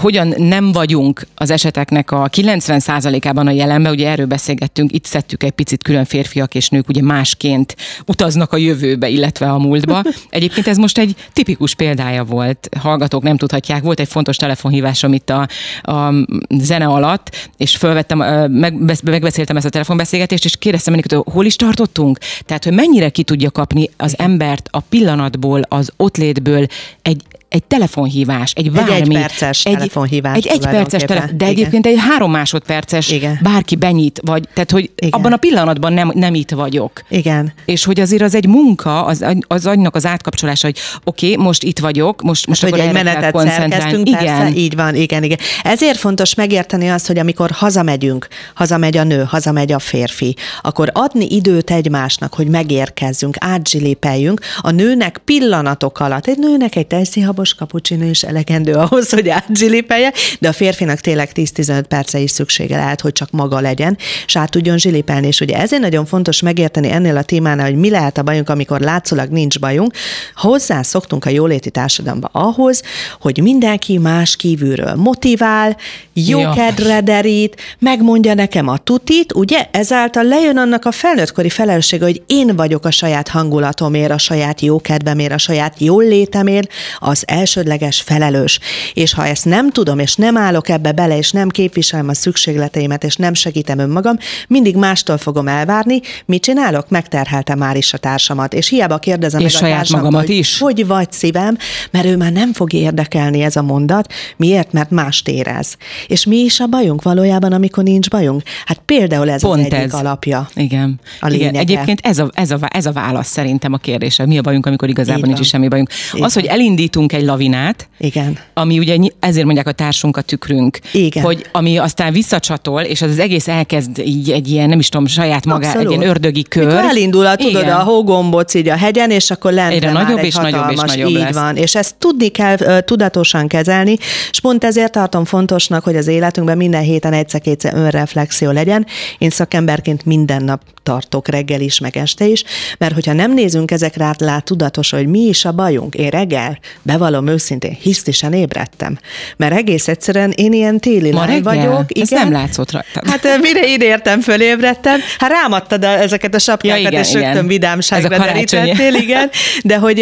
hogyan 0.00 0.34
nem 0.36 0.72
vagyunk 0.72 1.26
az 1.34 1.50
eseteknek 1.50 2.10
a 2.10 2.28
90%-ában 2.28 3.46
a 3.46 3.50
jelenben, 3.50 3.92
ugye 3.92 4.08
erről 4.08 4.26
beszélgettünk, 4.26 4.92
itt 4.92 5.04
szedtük 5.04 5.42
egy 5.42 5.50
picit 5.50 5.82
külön 5.82 6.04
férfiak 6.04 6.54
és 6.54 6.68
nők 6.68 6.88
ugye 6.88 7.02
másként 7.02 7.76
utaznak 8.06 8.52
a 8.52 8.56
jövőbe, 8.56 9.08
illetve 9.08 9.50
a 9.50 9.58
múltba. 9.58 10.02
Egyébként 10.30 10.66
ez 10.66 10.76
most 10.76 10.98
egy 10.98 11.16
tipikus 11.32 11.74
példája 11.74 12.24
volt, 12.24 12.68
hallgatók 12.80 13.22
nem 13.22 13.36
tudhatják, 13.36 13.82
volt 13.82 14.00
egy 14.00 14.08
fontos 14.08 14.36
telefonhívásom 14.36 15.12
itt 15.12 15.30
a, 15.30 15.48
a 15.82 16.14
zene 16.48 16.86
alatt, 16.86 17.50
és 17.56 17.76
fölvettem, 17.76 18.18
meg, 18.50 19.00
megbeszéltem 19.02 19.56
ezt 19.56 19.63
a 19.64 19.68
telefonbeszélgetést, 19.68 20.44
és 20.44 20.56
kérdeztem 20.56 20.94
hogy 20.94 21.32
hol 21.32 21.44
is 21.44 21.56
tartottunk? 21.56 22.18
Tehát, 22.46 22.64
hogy 22.64 22.72
mennyire 22.72 23.08
ki 23.08 23.22
tudja 23.22 23.50
kapni 23.50 23.90
az 23.96 24.18
embert 24.18 24.68
a 24.70 24.80
pillanatból, 24.80 25.62
az 25.68 25.92
ottlétből 25.96 26.66
egy 27.02 27.22
egy 27.54 27.64
telefonhívás, 27.64 28.52
egy 28.52 28.70
bármi. 28.70 28.92
Egy 28.92 29.00
egyperces 29.00 29.64
egy, 29.64 29.72
telefonhívás. 29.72 30.36
Egy 30.36 30.46
egyperces 30.46 31.02
telefon, 31.02 31.36
de 31.36 31.44
Igen. 31.44 31.48
egyébként 31.48 31.86
egy 31.86 31.98
három 31.98 32.30
másodperces 32.30 33.10
Igen. 33.10 33.38
bárki 33.42 33.76
benyit, 33.76 34.20
vagy 34.24 34.48
tehát, 34.54 34.70
hogy 34.70 34.90
Igen. 34.96 35.10
abban 35.10 35.32
a 35.32 35.36
pillanatban 35.36 35.92
nem, 35.92 36.12
nem 36.14 36.34
itt 36.34 36.50
vagyok. 36.50 37.04
Igen. 37.08 37.52
És 37.64 37.84
hogy 37.84 38.00
azért 38.00 38.22
az 38.22 38.34
egy 38.34 38.46
munka, 38.46 39.04
az, 39.04 39.24
az 39.46 39.66
agynak 39.66 39.94
az 39.94 40.06
átkapcsolása, 40.06 40.66
hogy 40.66 40.78
oké, 41.04 41.32
okay, 41.32 41.44
most 41.44 41.62
itt 41.62 41.78
vagyok, 41.78 42.22
most, 42.22 42.46
most 42.46 42.60
hát, 42.60 42.72
akkor 42.72 42.84
egy 42.84 42.92
menetet 42.92 43.38
szerkeztünk, 43.48 44.08
igen. 44.08 44.24
Persze, 44.24 44.50
így 44.54 44.76
van, 44.76 44.94
igen, 44.94 45.22
igen. 45.22 45.38
Ezért 45.62 45.98
fontos 45.98 46.34
megérteni 46.34 46.88
azt, 46.88 47.06
hogy 47.06 47.18
amikor 47.18 47.50
hazamegyünk, 47.50 48.28
hazamegy 48.54 48.96
a 48.96 49.04
nő, 49.04 49.24
hazamegy 49.28 49.72
a 49.72 49.78
férfi, 49.78 50.36
akkor 50.62 50.90
adni 50.92 51.26
időt 51.26 51.70
egymásnak, 51.70 52.34
hogy 52.34 52.46
megérkezzünk, 52.46 53.36
átzsilépeljünk, 53.40 54.40
a 54.60 54.70
nőnek 54.70 55.20
pillanatok 55.24 56.00
alatt, 56.00 56.26
egy 56.26 56.38
nőnek 56.38 56.76
egy 56.76 56.86
tejszínhabos 56.86 57.43
cukros 57.44 57.54
kapucsinó 57.54 58.08
is 58.08 58.22
elegendő 58.22 58.72
ahhoz, 58.72 59.10
hogy 59.10 59.28
átzsilipelje, 59.28 60.12
de 60.40 60.48
a 60.48 60.52
férfinak 60.52 61.00
tényleg 61.00 61.30
10-15 61.34 61.84
perce 61.88 62.18
is 62.18 62.30
szüksége 62.30 62.76
lehet, 62.76 63.00
hogy 63.00 63.12
csak 63.12 63.30
maga 63.30 63.60
legyen, 63.60 63.98
és 64.26 64.36
át 64.36 64.50
tudjon 64.50 64.78
zsilipelni. 64.78 65.26
És 65.26 65.40
ugye 65.40 65.56
ezért 65.56 65.82
nagyon 65.82 66.06
fontos 66.06 66.40
megérteni 66.40 66.90
ennél 66.90 67.16
a 67.16 67.22
témánál, 67.22 67.66
hogy 67.66 67.76
mi 67.76 67.90
lehet 67.90 68.18
a 68.18 68.22
bajunk, 68.22 68.48
amikor 68.48 68.80
látszólag 68.80 69.28
nincs 69.28 69.58
bajunk. 69.60 69.92
Hozzá 70.34 70.82
szoktunk 70.82 71.24
a 71.24 71.30
jóléti 71.30 71.70
társadalomba 71.70 72.28
ahhoz, 72.32 72.82
hogy 73.20 73.42
mindenki 73.42 73.98
más 73.98 74.36
kívülről 74.36 74.94
motivál, 74.94 75.76
jó 76.12 76.38
ja. 76.40 76.52
kedre 76.52 77.00
derít, 77.00 77.56
megmondja 77.78 78.34
nekem 78.34 78.68
a 78.68 78.76
tutit, 78.76 79.32
ugye 79.32 79.68
ezáltal 79.70 80.24
lejön 80.24 80.56
annak 80.56 80.84
a 80.84 80.92
felnőttkori 80.92 81.48
felelőssége, 81.48 82.04
hogy 82.04 82.22
én 82.26 82.56
vagyok 82.56 82.84
a 82.84 82.90
saját 82.90 83.28
hangulatomért, 83.28 84.10
a 84.10 84.18
saját 84.18 84.60
jókedvemért, 84.60 85.32
a 85.32 85.38
saját 85.38 85.74
jól 85.78 86.04
létemért, 86.04 86.72
az 86.98 87.24
elsődleges 87.34 88.00
felelős. 88.00 88.58
És 88.94 89.14
ha 89.14 89.26
ezt 89.26 89.44
nem 89.44 89.70
tudom, 89.70 89.98
és 89.98 90.14
nem 90.14 90.36
állok 90.36 90.68
ebbe 90.68 90.92
bele, 90.92 91.16
és 91.16 91.30
nem 91.30 91.48
képviselem 91.48 92.08
a 92.08 92.14
szükségleteimet, 92.14 93.04
és 93.04 93.16
nem 93.16 93.34
segítem 93.34 93.78
önmagam, 93.78 94.16
mindig 94.48 94.76
mástól 94.76 95.18
fogom 95.18 95.48
elvárni. 95.48 96.00
Mit 96.26 96.42
csinálok? 96.42 96.88
Megterheltem 96.88 97.58
már 97.58 97.76
is 97.76 97.92
a 97.92 97.98
társamat. 97.98 98.54
És 98.54 98.68
hiába 98.68 98.98
kérdezem 98.98 99.40
és 99.40 99.52
meg 99.52 99.62
saját 99.62 99.74
a 99.74 99.76
társam, 99.76 99.98
magamat 99.98 100.26
hogy, 100.26 100.36
is. 100.36 100.58
hogy 100.58 100.86
vagy 100.86 101.12
szívem, 101.12 101.56
mert 101.90 102.06
ő 102.06 102.16
már 102.16 102.32
nem 102.32 102.52
fog 102.52 102.72
érdekelni 102.72 103.42
ez 103.42 103.56
a 103.56 103.62
mondat. 103.62 104.12
Miért? 104.36 104.72
Mert 104.72 104.90
mást 104.90 105.28
érez. 105.28 105.76
És 106.06 106.26
mi 106.26 106.36
is 106.36 106.60
a 106.60 106.66
bajunk 106.66 107.02
valójában, 107.02 107.52
amikor 107.52 107.84
nincs 107.84 108.10
bajunk? 108.10 108.42
Hát 108.64 108.80
például 108.84 109.30
ez 109.30 109.40
Pont 109.40 109.66
az 109.66 109.72
egyik 109.72 109.78
ez. 109.78 109.92
alapja. 109.92 110.48
Igen. 110.54 111.00
A 111.20 111.30
Igen. 111.30 111.54
Egyébként 111.54 112.00
ez 112.02 112.18
a, 112.18 112.30
ez, 112.34 112.50
a, 112.50 112.58
ez 112.68 112.86
a 112.86 112.92
válasz 112.92 113.28
szerintem 113.28 113.72
a 113.72 113.76
kérdésre. 113.76 114.26
Mi 114.26 114.38
a 114.38 114.42
bajunk, 114.42 114.66
amikor 114.66 114.88
igazából 114.88 115.26
nincs 115.26 115.46
semmi 115.46 115.68
bajunk. 115.68 115.88
Igen. 116.12 116.24
Az, 116.24 116.34
hogy 116.34 116.44
elindítunk 116.44 117.12
egy 117.12 117.23
lavinát, 117.24 117.88
Igen. 117.98 118.38
ami 118.54 118.78
ugye 118.78 118.96
ezért 119.20 119.44
mondják 119.44 119.66
a 119.66 119.72
társunk 119.72 120.16
a 120.16 120.20
tükrünk, 120.20 120.78
Igen. 120.92 121.24
hogy 121.24 121.46
ami 121.52 121.78
aztán 121.78 122.12
visszacsatol, 122.12 122.80
és 122.80 123.02
az, 123.02 123.10
az 123.10 123.18
egész 123.18 123.48
elkezd 123.48 123.98
így 123.98 124.30
egy 124.30 124.50
ilyen, 124.50 124.68
nem 124.68 124.78
is 124.78 124.88
tudom, 124.88 125.06
saját 125.06 125.44
maga, 125.44 125.66
Abszolút. 125.66 125.86
egy 125.86 125.92
ilyen 125.98 126.10
ördögi 126.10 126.42
kör. 126.42 126.66
Mikor 126.66 126.80
elindul, 126.84 127.26
a, 127.26 127.36
tudod, 127.36 127.68
a 127.68 127.78
hógombóc 127.82 128.54
így 128.54 128.68
a 128.68 128.76
hegyen, 128.76 129.10
és 129.10 129.30
akkor 129.30 129.52
lent 129.52 129.72
Egyre 129.72 129.92
nagyobb 129.92 130.18
és 130.18 130.34
nagyobb 130.34 130.70
és 130.70 130.80
nagyobb 130.80 131.08
így 131.08 131.14
lesz. 131.14 131.34
van. 131.34 131.56
És 131.56 131.74
ezt 131.74 131.94
tudni 131.98 132.28
kell 132.28 132.80
tudatosan 132.80 133.46
kezelni, 133.46 133.96
és 134.30 134.40
pont 134.40 134.64
ezért 134.64 134.92
tartom 134.92 135.24
fontosnak, 135.24 135.84
hogy 135.84 135.96
az 135.96 136.06
életünkben 136.06 136.56
minden 136.56 136.82
héten 136.82 137.12
egyszer-kétszer 137.12 137.74
önreflexió 137.74 138.50
legyen. 138.50 138.86
Én 139.18 139.30
szakemberként 139.30 140.04
minden 140.04 140.44
nap 140.44 140.60
tartok 140.82 141.28
reggel 141.28 141.60
is, 141.60 141.78
meg 141.78 141.96
este 141.96 142.26
is, 142.26 142.44
mert 142.78 142.94
hogyha 142.94 143.12
nem 143.12 143.32
nézünk 143.34 143.70
ezekre 143.70 144.04
át, 144.04 144.20
lát 144.20 144.44
tudatos, 144.44 144.90
hogy 144.90 145.06
mi 145.06 145.20
is 145.20 145.44
a 145.44 145.52
bajunk. 145.52 145.94
Én 145.94 146.08
reggel, 146.08 146.58
bevallom 146.82 147.13
őszintén, 147.22 147.76
hisztisen 147.80 148.32
ébredtem. 148.32 148.98
Mert 149.36 149.54
egész 149.54 149.88
egyszerűen 149.88 150.30
én 150.30 150.52
ilyen 150.52 150.80
téli 150.80 151.12
Ma 151.12 151.24
lány 151.26 151.42
vagyok. 151.42 151.84
Igen. 151.88 152.02
Ez 152.02 152.10
nem 152.10 152.32
látszott 152.32 152.70
rajta. 152.70 153.02
Hát 153.06 153.40
mire 153.40 153.60
én 153.60 153.80
értem, 153.80 154.20
fölébredtem. 154.20 155.00
Hát 155.18 155.30
rámadtad 155.30 155.84
a, 155.84 155.98
ezeket 155.98 156.34
a 156.34 156.38
sapkákat, 156.38 156.80
ja, 156.80 156.88
igen, 156.88 157.00
és 157.00 157.12
rögtön 157.12 157.30
igen. 157.30 157.46
vidámságba 157.46 158.18
derítettél, 158.18 158.94
igen. 158.94 159.30
De 159.62 159.76
hogy 159.76 159.98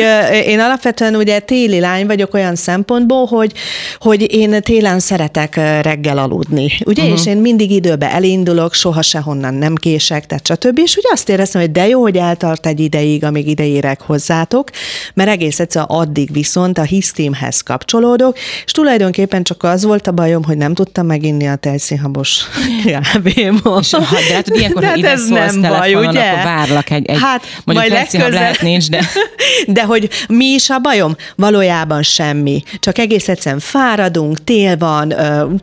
én 0.46 0.60
alapvetően 0.60 1.16
ugye 1.16 1.38
téli 1.38 1.80
lány 1.80 2.06
vagyok 2.06 2.34
olyan 2.34 2.56
szempontból, 2.56 3.26
hogy, 3.26 3.52
hogy 3.98 4.34
én 4.34 4.62
télen 4.62 4.98
szeretek 4.98 5.56
reggel 5.82 6.18
aludni. 6.18 6.72
Ugye, 6.84 7.02
uh-huh. 7.02 7.18
és 7.18 7.26
én 7.26 7.36
mindig 7.36 7.70
időbe 7.70 8.10
elindulok, 8.10 8.74
soha 8.74 9.02
sehonnan 9.02 9.54
nem 9.54 9.74
kések, 9.74 10.26
tehát 10.26 10.46
stb. 10.46 10.78
És 10.78 10.96
ugye 10.96 11.08
azt 11.12 11.28
éreztem, 11.28 11.60
hogy 11.60 11.72
de 11.72 11.88
jó, 11.88 12.00
hogy 12.00 12.16
eltart 12.16 12.66
egy 12.66 12.80
ideig, 12.80 13.24
amíg 13.24 13.48
ide 13.48 13.66
érek 13.66 14.00
hozzátok, 14.00 14.70
mert 15.14 15.30
egész 15.30 15.60
egyszerűen 15.60 15.90
addig 15.90 16.32
viszont 16.32 16.78
a 16.78 16.82
hisztémhez 16.92 17.60
kapcsolódok, 17.60 18.38
és 18.64 18.72
tulajdonképpen 18.72 19.42
csak 19.42 19.62
az 19.62 19.84
volt 19.84 20.06
a 20.06 20.12
bajom, 20.12 20.44
hogy 20.44 20.56
nem 20.56 20.74
tudtam 20.74 21.06
meginni 21.06 21.48
a 21.48 21.56
tejszínhabos 21.56 22.42
kávémot. 22.84 23.90
De 24.28 24.34
hát 24.34 24.48
ilyenkor, 24.48 24.84
ha 24.84 24.94
ide 24.94 25.10
ez 25.10 25.28
nem 25.28 25.60
baj, 25.60 25.94
ugye? 25.94 26.06
akkor 26.06 26.44
várlak 26.44 26.90
egy, 26.90 27.06
egy 27.06 27.20
hát, 27.20 27.42
mondjuk 27.64 27.88
majd 27.88 27.90
legközelebb... 27.90 28.32
lehet 28.32 28.62
nincs, 28.62 28.88
de... 28.88 29.00
de 29.76 29.82
hogy 29.82 30.08
mi 30.28 30.44
is 30.44 30.70
a 30.70 30.78
bajom? 30.78 31.16
Valójában 31.36 32.02
semmi. 32.02 32.62
Csak 32.78 32.98
egész 32.98 33.28
egyszerűen 33.28 33.60
fáradunk, 33.60 34.44
tél 34.44 34.76
van, 34.76 35.14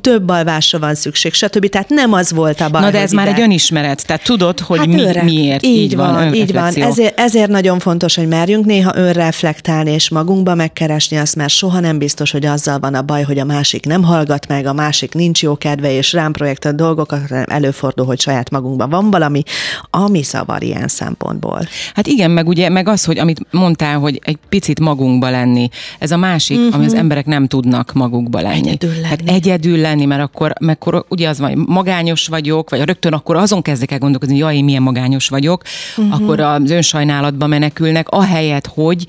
több 0.02 0.30
alvásra 0.30 0.80
van 0.80 0.96
szükség, 0.96 1.34
stb. 1.34 1.70
Tehát 1.70 1.90
nem 1.90 2.14
az 2.14 2.32
volt 2.32 2.62
a 2.62 2.70
baj. 2.70 2.82
Na 2.82 2.92
de 2.92 3.00
ez 3.00 3.12
már 3.12 3.28
ide. 3.28 3.36
egy 3.36 3.42
önismeret, 3.42 4.06
tehát 4.06 4.24
tudod, 4.24 4.60
hogy 4.60 4.78
hát 4.78 4.88
mi, 4.88 5.22
miért. 5.24 5.66
Így, 5.66 5.78
így 5.78 5.96
van, 5.96 6.14
van 6.14 6.34
így 6.34 6.54
van. 6.54 6.74
Ezért, 6.76 7.20
ezért 7.20 7.50
nagyon 7.50 7.80
fontos, 7.80 8.16
hogy 8.16 8.28
merjünk 8.28 8.66
néha 8.66 8.92
önreflektálni, 8.96 9.92
és 9.92 10.10
magunkba 10.10 10.56
megkeresni 10.56 11.18
azt, 11.20 11.36
mert 11.36 11.50
soha 11.50 11.80
nem 11.80 11.98
biztos, 11.98 12.32
hogy 12.32 12.46
azzal 12.46 12.80
van 12.80 12.94
a 12.94 13.02
baj, 13.02 13.24
hogy 13.24 13.40
a 13.40 13.46
másik 13.46 13.86
nem 13.86 14.04
hallgat 14.04 14.48
meg, 14.48 14.66
a 14.66 14.74
másik 14.74 15.14
nincs 15.14 15.42
jó 15.42 15.58
kedve, 15.58 15.92
és 15.92 16.14
rám 16.14 16.32
projektelt 16.32 16.76
dolgokat, 16.76 17.28
hanem 17.28 17.44
előfordul, 17.48 18.06
hogy 18.06 18.20
saját 18.20 18.50
magunkban 18.50 18.90
van 18.90 19.12
valami, 19.12 19.44
ami 19.90 20.22
zavar 20.22 20.64
ilyen 20.64 20.88
szempontból. 20.88 21.62
Hát 21.94 22.08
igen, 22.08 22.32
meg 22.32 22.48
ugye, 22.48 22.70
meg 22.70 22.88
az, 22.88 23.04
hogy 23.06 23.20
amit 23.20 23.46
mondtál, 23.52 24.00
hogy 24.00 24.20
egy 24.24 24.38
picit 24.50 24.80
magunkba 24.80 25.30
lenni. 25.30 25.70
Ez 26.00 26.12
a 26.12 26.18
másik, 26.18 26.58
uh-huh. 26.58 26.76
ami 26.76 26.86
az 26.86 26.92
mhm. 26.92 27.00
emberek 27.00 27.26
nem 27.26 27.48
tudnak 27.48 27.94
magukba 27.94 28.42
lenni. 28.42 28.58
Egyedül 28.58 28.94
lenni. 28.94 29.06
Hát 29.06 29.22
egyedül 29.26 29.78
lenni, 29.78 30.06
mert 30.06 30.22
akkor, 30.22 30.54
mert 30.60 30.82
akkor 30.82 31.06
ugye 31.10 31.30
az 31.30 31.40
van, 31.40 31.64
magányos 31.68 32.28
vagyok, 32.28 32.70
vagy 32.70 32.82
rögtön 32.82 33.14
akkor 33.14 33.36
azon 33.36 33.62
kezdek 33.62 33.92
el 33.92 33.98
gondolkozni, 33.98 34.34
hogy 34.34 34.44
jaj, 34.44 34.56
én 34.56 34.64
milyen 34.64 34.82
magányos 34.82 35.30
vagyok, 35.30 35.62
uh-huh. 35.98 36.14
akkor 36.14 36.40
az 36.40 36.72
önsajnálatba 36.72 37.48
menekülnek, 37.48 38.10
ahelyett, 38.10 38.68
hogy, 38.68 39.06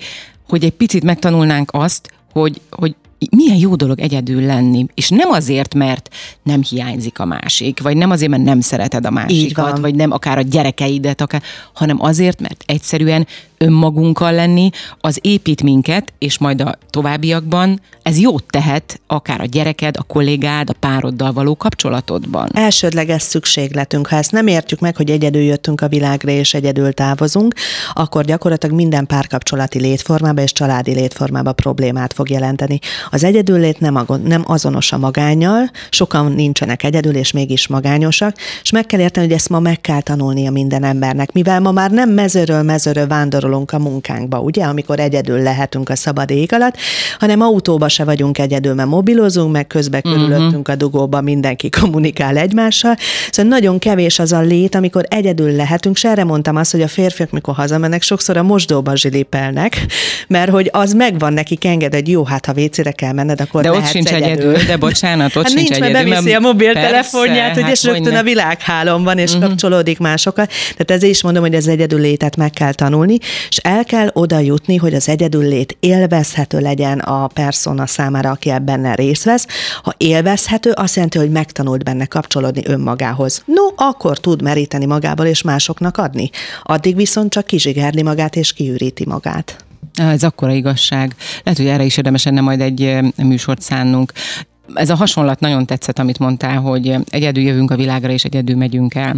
hogy 0.51 0.65
egy 0.65 0.73
picit 0.73 1.05
megtanulnánk 1.05 1.71
azt, 1.73 2.13
hogy, 2.33 2.61
hogy 2.71 2.95
milyen 3.31 3.57
jó 3.57 3.75
dolog 3.75 4.01
egyedül 4.01 4.43
lenni, 4.43 4.87
és 4.95 5.09
nem 5.09 5.31
azért, 5.31 5.75
mert 5.75 6.09
nem 6.43 6.63
hiányzik 6.63 7.19
a 7.19 7.25
másik, 7.25 7.83
vagy 7.83 7.97
nem 7.97 8.11
azért, 8.11 8.31
mert 8.31 8.43
nem 8.43 8.61
szereted 8.61 9.07
a 9.07 9.11
másikat, 9.11 9.79
vagy 9.79 9.95
nem 9.95 10.11
akár 10.11 10.39
a 10.39 10.43
gyerekeidet, 10.43 11.21
akár, 11.21 11.43
hanem 11.73 12.03
azért, 12.03 12.41
mert 12.41 12.63
egyszerűen 12.67 13.27
önmagunkkal 13.59 14.33
lenni, 14.33 14.71
az 15.01 15.19
épít 15.21 15.63
minket, 15.63 16.13
és 16.19 16.39
majd 16.39 16.61
a 16.61 16.79
továbbiakban 16.91 17.81
ez 18.03 18.19
jót 18.19 18.45
tehet 18.51 19.01
akár 19.07 19.41
a 19.41 19.45
gyereked, 19.45 19.97
a 19.97 20.03
kollégád, 20.03 20.71
a 20.71 20.73
pároddal 20.73 21.33
való 21.33 21.57
kapcsolatodban. 21.57 22.49
Elsődleges 22.53 23.23
szükségletünk. 23.23 24.07
Ha 24.07 24.17
ezt 24.17 24.33
nem 24.33 24.47
értjük 24.47 24.81
meg, 24.81 24.97
hogy 24.97 25.11
egyedül 25.11 25.43
jöttünk 25.43 25.81
a 25.81 25.89
világra 25.89 26.31
és 26.31 26.55
egyedül 26.55 26.93
távozunk, 26.93 27.55
akkor 27.93 28.25
gyakorlatilag 28.25 28.77
minden 28.77 29.07
párkapcsolati 29.07 29.81
létformába 29.81 30.43
és 30.43 30.53
családi 30.53 30.93
létformába 30.93 31.53
problémát 31.53 32.13
fog 32.13 32.31
jelenteni. 32.31 32.79
Az 33.11 33.25
egyedüllét 33.25 33.81
nem, 33.81 34.07
nem 34.25 34.43
azonos 34.47 34.93
a 34.93 34.99
magányjal, 34.99 35.71
sokan 35.91 36.33
nincsenek 36.33 36.83
egyedül, 36.83 37.15
és 37.15 37.33
mégis 37.33 37.67
magányosak, 37.67 38.37
és 38.63 38.71
meg 38.71 38.87
kell 38.87 39.01
érteni, 39.01 39.27
hogy 39.27 39.35
ezt 39.35 39.49
ma 39.49 39.61
meg 39.61 39.81
kell 39.81 40.01
tanulnia 40.01 40.51
minden 40.51 40.85
embernek, 40.85 41.33
mivel 41.33 41.61
ma 41.61 41.71
már 41.71 41.91
nem 41.91 42.11
mezőről 42.11 42.63
mezőről 42.63 43.07
vándorol 43.07 43.49
gyakorolunk 43.51 43.73
a 43.73 43.79
munkánkba, 43.79 44.41
ugye, 44.41 44.65
amikor 44.65 45.01
egyedül 45.01 45.43
lehetünk 45.43 45.89
a 45.89 45.97
szabad 45.97 46.31
ég 46.31 46.53
alatt, 46.53 46.77
hanem 47.19 47.41
autóba 47.41 47.89
se 47.89 48.05
vagyunk 48.05 48.39
egyedül, 48.39 48.75
mert 48.75 48.89
mobilozunk, 48.89 49.53
meg 49.53 49.67
közben 49.67 50.01
uh-huh. 50.05 50.21
körülöttünk 50.21 50.69
a 50.69 50.75
dugóba 50.75 51.21
mindenki 51.21 51.69
kommunikál 51.69 52.37
egymással. 52.37 52.97
Szóval 53.31 53.51
nagyon 53.51 53.79
kevés 53.79 54.19
az 54.19 54.33
a 54.33 54.41
lét, 54.41 54.75
amikor 54.75 55.05
egyedül 55.09 55.53
lehetünk, 55.53 55.97
és 55.97 56.05
erre 56.05 56.25
mondtam 56.25 56.57
azt, 56.57 56.71
hogy 56.71 56.83
a 56.83 56.89
férfiak, 56.89 57.31
mikor 57.31 57.55
hazamennek, 57.55 58.03
sokszor 58.03 58.37
a 58.37 58.43
mosdóba 58.43 58.97
zsilipelnek, 58.97 59.87
mert 60.29 60.51
hogy 60.51 60.69
az 60.73 60.93
megvan 60.93 61.33
nekik 61.33 61.65
enged, 61.65 61.95
hogy 61.95 62.09
jó, 62.09 62.25
hát 62.25 62.47
ha 62.47 62.53
vécére 62.53 62.93
kell 63.01 63.13
menned, 63.13 63.41
akkor 63.41 63.63
De 63.63 63.73
ott 63.73 63.87
sincs 63.87 64.13
egyedül. 64.13 64.49
egyedül. 64.49 64.67
de 64.67 64.77
bocsánat, 64.77 65.37
ott 65.37 65.43
hát 65.43 65.53
sincs 65.53 65.69
nincs, 65.69 65.83
egyedül. 65.83 65.93
Mert 65.93 66.09
beviszi 66.09 66.35
a 66.35 66.41
mobiltelefonját, 66.41 67.55
hogy 67.55 67.63
hát 67.63 67.73
és 67.73 67.85
rögtön 67.85 68.15
a 68.15 68.23
világhálón 68.23 69.05
van, 69.05 69.19
és 69.19 69.33
uh-huh. 69.33 69.49
kapcsolódik 69.49 69.99
másokkal. 69.99 70.47
Tehát 70.47 70.91
ezért 70.91 71.13
is 71.13 71.23
mondom, 71.23 71.43
hogy 71.43 71.55
az 71.55 71.69
egyedül 71.69 72.01
létet 72.01 72.37
meg 72.37 72.51
kell 72.51 72.73
tanulni, 72.73 73.19
és 73.49 73.57
el 73.57 73.85
kell 73.85 74.11
oda 74.13 74.39
jutni, 74.39 74.77
hogy 74.77 74.95
az 74.95 75.09
egyedüllét 75.09 75.77
élvezhető 75.81 76.59
legyen 76.59 76.99
a 76.99 77.27
persona 77.27 77.87
számára, 77.87 78.31
aki 78.31 78.51
ebben 78.51 78.93
részt 78.93 79.25
vesz. 79.25 79.47
Ha 79.83 79.95
élvezhető, 79.97 80.71
azt 80.71 80.95
jelenti, 80.95 81.19
hogy 81.19 81.31
megtanult 81.31 81.85
benne 81.85 82.05
kapcsolódni 82.05 82.63
önmagához. 82.67 83.43
No, 83.45 83.63
akkor 83.77 84.19
tud 84.19 84.43
meríteni 84.43 84.87
magából 84.87 85.27
és 85.27 85.43
másoknak 85.43 85.97
adni. 85.97 86.31
Addig 86.63 86.97
viszont 86.97 87.33
csak 87.33 87.47
kizsigerli 87.47 88.03
magát 88.03 88.37
és 88.37 88.53
kiüríti 88.53 89.05
magát. 89.07 89.65
Ez 89.95 90.23
akkora 90.23 90.53
igazság. 90.53 91.15
Lehet, 91.43 91.59
hogy 91.59 91.69
erre 91.69 91.85
is 91.85 91.97
érdemes 91.97 92.25
lenne 92.25 92.41
majd 92.41 92.61
egy 92.61 92.99
műsort 93.17 93.61
szánnunk. 93.61 94.13
Ez 94.75 94.91
a 94.91 94.95
hasonlat 94.95 95.41
nagyon 95.41 95.67
tetszett, 95.67 95.99
amit 95.99 96.19
mondtál, 96.19 96.61
hogy 96.61 96.97
egyedül 97.11 97.43
jövünk 97.43 97.71
a 97.71 97.77
világra, 97.77 98.11
és 98.11 98.25
egyedül 98.25 98.57
megyünk 98.57 98.95
el 98.95 99.17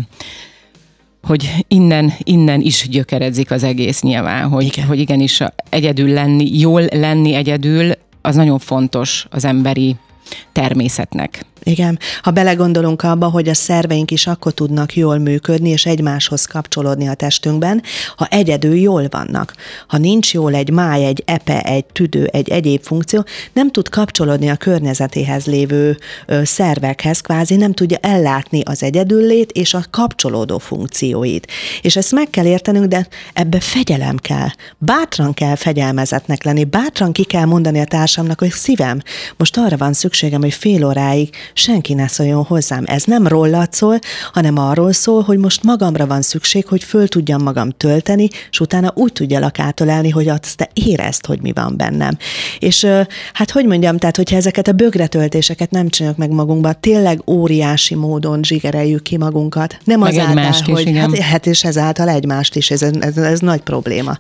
hogy 1.23 1.65
innen, 1.69 2.13
innen 2.19 2.61
is 2.61 2.89
gyökeredzik 2.89 3.51
az 3.51 3.63
egész 3.63 4.01
nyilván, 4.01 4.49
hogy, 4.49 4.65
Igen. 4.65 4.87
hogy 4.87 4.99
igenis 4.99 5.41
egyedül 5.69 6.09
lenni, 6.09 6.59
jól 6.59 6.83
lenni 6.91 7.35
egyedül, 7.35 7.93
az 8.21 8.35
nagyon 8.35 8.59
fontos 8.59 9.27
az 9.31 9.45
emberi 9.45 9.97
természetnek. 10.53 11.45
Igen. 11.65 11.99
Ha 12.23 12.31
belegondolunk 12.31 13.03
abba, 13.03 13.29
hogy 13.29 13.49
a 13.49 13.55
szerveink 13.55 14.11
is 14.11 14.27
akkor 14.27 14.53
tudnak 14.53 14.97
jól 14.97 15.19
működni, 15.19 15.69
és 15.69 15.87
egymáshoz 15.87 16.45
kapcsolódni 16.45 17.09
a 17.09 17.15
testünkben, 17.15 17.83
ha 18.17 18.27
egyedül 18.27 18.75
jól 18.75 19.07
vannak. 19.11 19.55
Ha 19.87 19.99
nincs 19.99 20.35
jól 20.35 20.55
egy 20.55 20.71
máj, 20.71 21.05
egy 21.05 21.23
epe, 21.27 21.61
egy 21.61 21.85
tüdő, 21.85 22.25
egy 22.25 22.49
egyéb 22.49 22.83
funkció, 22.83 23.25
nem 23.53 23.71
tud 23.71 23.89
kapcsolódni 23.89 24.49
a 24.49 24.57
környezetéhez 24.57 25.47
lévő 25.47 25.97
ö, 26.27 26.45
szervekhez, 26.45 27.21
kvázi 27.21 27.57
nem 27.57 27.73
tudja 27.73 27.99
ellátni 28.01 28.61
az 28.65 28.83
egyedüllét 28.83 29.53
és 29.53 29.75
a 29.75 29.85
kapcsolódó 29.91 30.59
funkcióit. 30.59 31.47
És 31.83 31.97
ezt 31.97 32.13
meg 32.13 32.31
kell 32.31 32.47
értenünk, 32.47 32.87
de 32.87 33.07
ebbe 33.33 33.61
fegyelem 33.61 34.17
kell. 34.17 34.49
Bátran 34.79 35.35
kell 35.35 35.57
fegyelmezetnek 35.57 36.45
lenni, 36.45 36.65
bátran 36.65 37.13
ki 37.13 37.25
kell 37.25 37.45
mondani 37.45 37.81
a 37.81 37.85
társamnak, 37.85 38.39
hogy 38.39 38.51
szívem, 38.51 39.03
most 39.37 39.57
arra 39.57 39.77
van 39.77 39.93
szükségem, 39.93 40.41
hogy 40.41 40.53
fél 40.53 40.87
óráig 40.87 41.31
senki 41.55 41.95
ne 41.95 42.09
szóljon 42.09 42.45
hozzám. 42.45 42.85
Ez 42.87 43.05
nem 43.05 43.27
rólad 43.27 43.73
szól, 43.73 43.99
hanem 44.33 44.59
arról 44.59 44.93
szól, 44.93 45.23
hogy 45.23 45.39
most 45.39 45.63
magamra 45.63 46.07
van 46.07 46.23
szükség, 46.23 46.67
hogy 46.67 46.85
föl 46.85 47.09
tudjam 47.09 47.43
magam 47.43 47.71
tölteni, 47.71 48.29
és 48.51 48.61
utána 48.61 48.93
úgy 48.95 49.13
tudjalak 49.13 49.59
átölelni, 49.59 50.11
hogy 50.11 50.29
azt 50.29 50.57
te 50.57 50.71
érezd, 50.73 51.27
hogy 51.27 51.41
mi 51.41 51.53
van 51.53 51.77
bennem. 51.77 52.17
És 52.59 52.87
hát 53.33 53.51
hogy 53.51 53.67
mondjam, 53.67 53.97
tehát 53.97 54.17
hogyha 54.17 54.37
ezeket 54.37 54.69
a 54.69 54.73
bögretöltéseket 54.73 55.71
nem 55.71 55.89
csináljuk 55.89 56.19
meg 56.19 56.31
magunkba, 56.31 56.73
tényleg 56.73 57.23
óriási 57.27 57.95
módon 57.95 58.43
zsigereljük 58.43 59.03
ki 59.03 59.17
magunkat. 59.17 59.79
Nem 59.85 60.01
meg 60.01 60.13
azáltal, 60.13 60.75
hogy 60.75 60.89
is, 60.89 60.97
hát, 60.97 61.19
hát 61.19 61.47
és 61.47 61.65
ezáltal 61.65 62.09
egymást 62.09 62.57
is, 62.57 62.71
ez, 62.71 62.83
ez, 62.83 63.17
ez 63.17 63.41
nagy 63.41 63.61
probléma. 63.61 64.19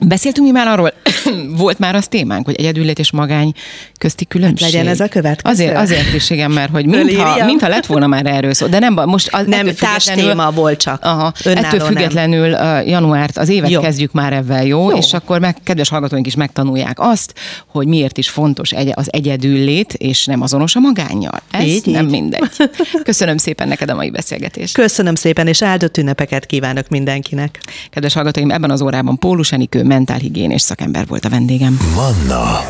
Beszéltünk 0.00 0.46
mi 0.46 0.52
már 0.52 0.66
arról, 0.66 0.92
volt 1.62 1.78
már 1.78 1.94
az 1.94 2.08
témánk, 2.08 2.44
hogy 2.44 2.54
egyedüllét 2.54 2.98
és 2.98 3.10
magány 3.10 3.52
közti 3.98 4.26
különbség. 4.26 4.64
Hát 4.64 4.72
legyen 4.72 4.92
ez 4.92 5.00
a 5.00 5.08
következő. 5.08 5.52
Azért, 5.52 5.76
azért 5.76 6.14
is, 6.14 6.30
igen, 6.30 6.50
mert 6.50 6.70
hogy 6.70 6.86
mintha, 7.04 7.44
mintha 7.44 7.68
lett 7.68 7.86
volna 7.86 8.06
már 8.06 8.26
erről 8.26 8.54
szó, 8.54 8.66
de 8.66 8.78
nem, 8.78 8.94
most 9.04 9.28
az 9.32 9.46
nem, 9.46 9.74
társ 9.74 10.04
téma 10.04 10.50
volt 10.50 10.80
csak. 10.80 11.04
Aha, 11.04 11.32
ettől 11.44 11.80
függetlenül 11.80 12.48
nem. 12.48 12.86
januárt, 12.86 13.38
az 13.38 13.48
évet 13.48 13.70
jó. 13.70 13.80
kezdjük 13.80 14.12
már 14.12 14.32
ebben, 14.32 14.62
jó? 14.62 14.90
jó? 14.90 14.96
És 14.96 15.12
akkor 15.12 15.40
meg, 15.40 15.56
kedves 15.64 15.88
hallgatóink 15.88 16.26
is 16.26 16.34
megtanulják 16.34 17.00
azt, 17.00 17.34
hogy 17.66 17.86
miért 17.86 18.18
is 18.18 18.28
fontos 18.28 18.72
az 18.94 19.12
egyedüllét, 19.12 19.92
és 19.92 20.26
nem 20.26 20.42
azonos 20.42 20.76
a 20.76 20.80
magányjal. 20.80 21.42
Ez 21.50 21.64
így, 21.64 21.86
nem 21.86 22.04
így. 22.04 22.10
mindegy. 22.10 22.50
Köszönöm 23.02 23.36
szépen 23.36 23.68
neked 23.68 23.90
a 23.90 23.94
mai 23.94 24.10
beszélgetést. 24.10 24.74
Köszönöm 24.74 25.14
szépen, 25.14 25.46
és 25.46 25.62
áldott 25.62 25.96
ünnepeket 25.96 26.46
kívánok 26.46 26.88
mindenkinek. 26.88 27.58
Kedves 27.90 28.14
hallgatóim, 28.14 28.50
ebben 28.50 28.70
az 28.70 28.82
órában 28.82 29.18
Pólus 29.18 29.52
Enikő 29.52 29.84
mentálhigiénés 29.92 30.62
szakember 30.62 31.06
volt 31.06 31.24
a 31.24 31.28
vendégem. 31.28 31.78
Manna. 31.94 32.60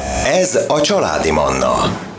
Ez 0.41 0.59
a 0.69 0.81
családi 0.81 1.31
Manna. 1.31 2.12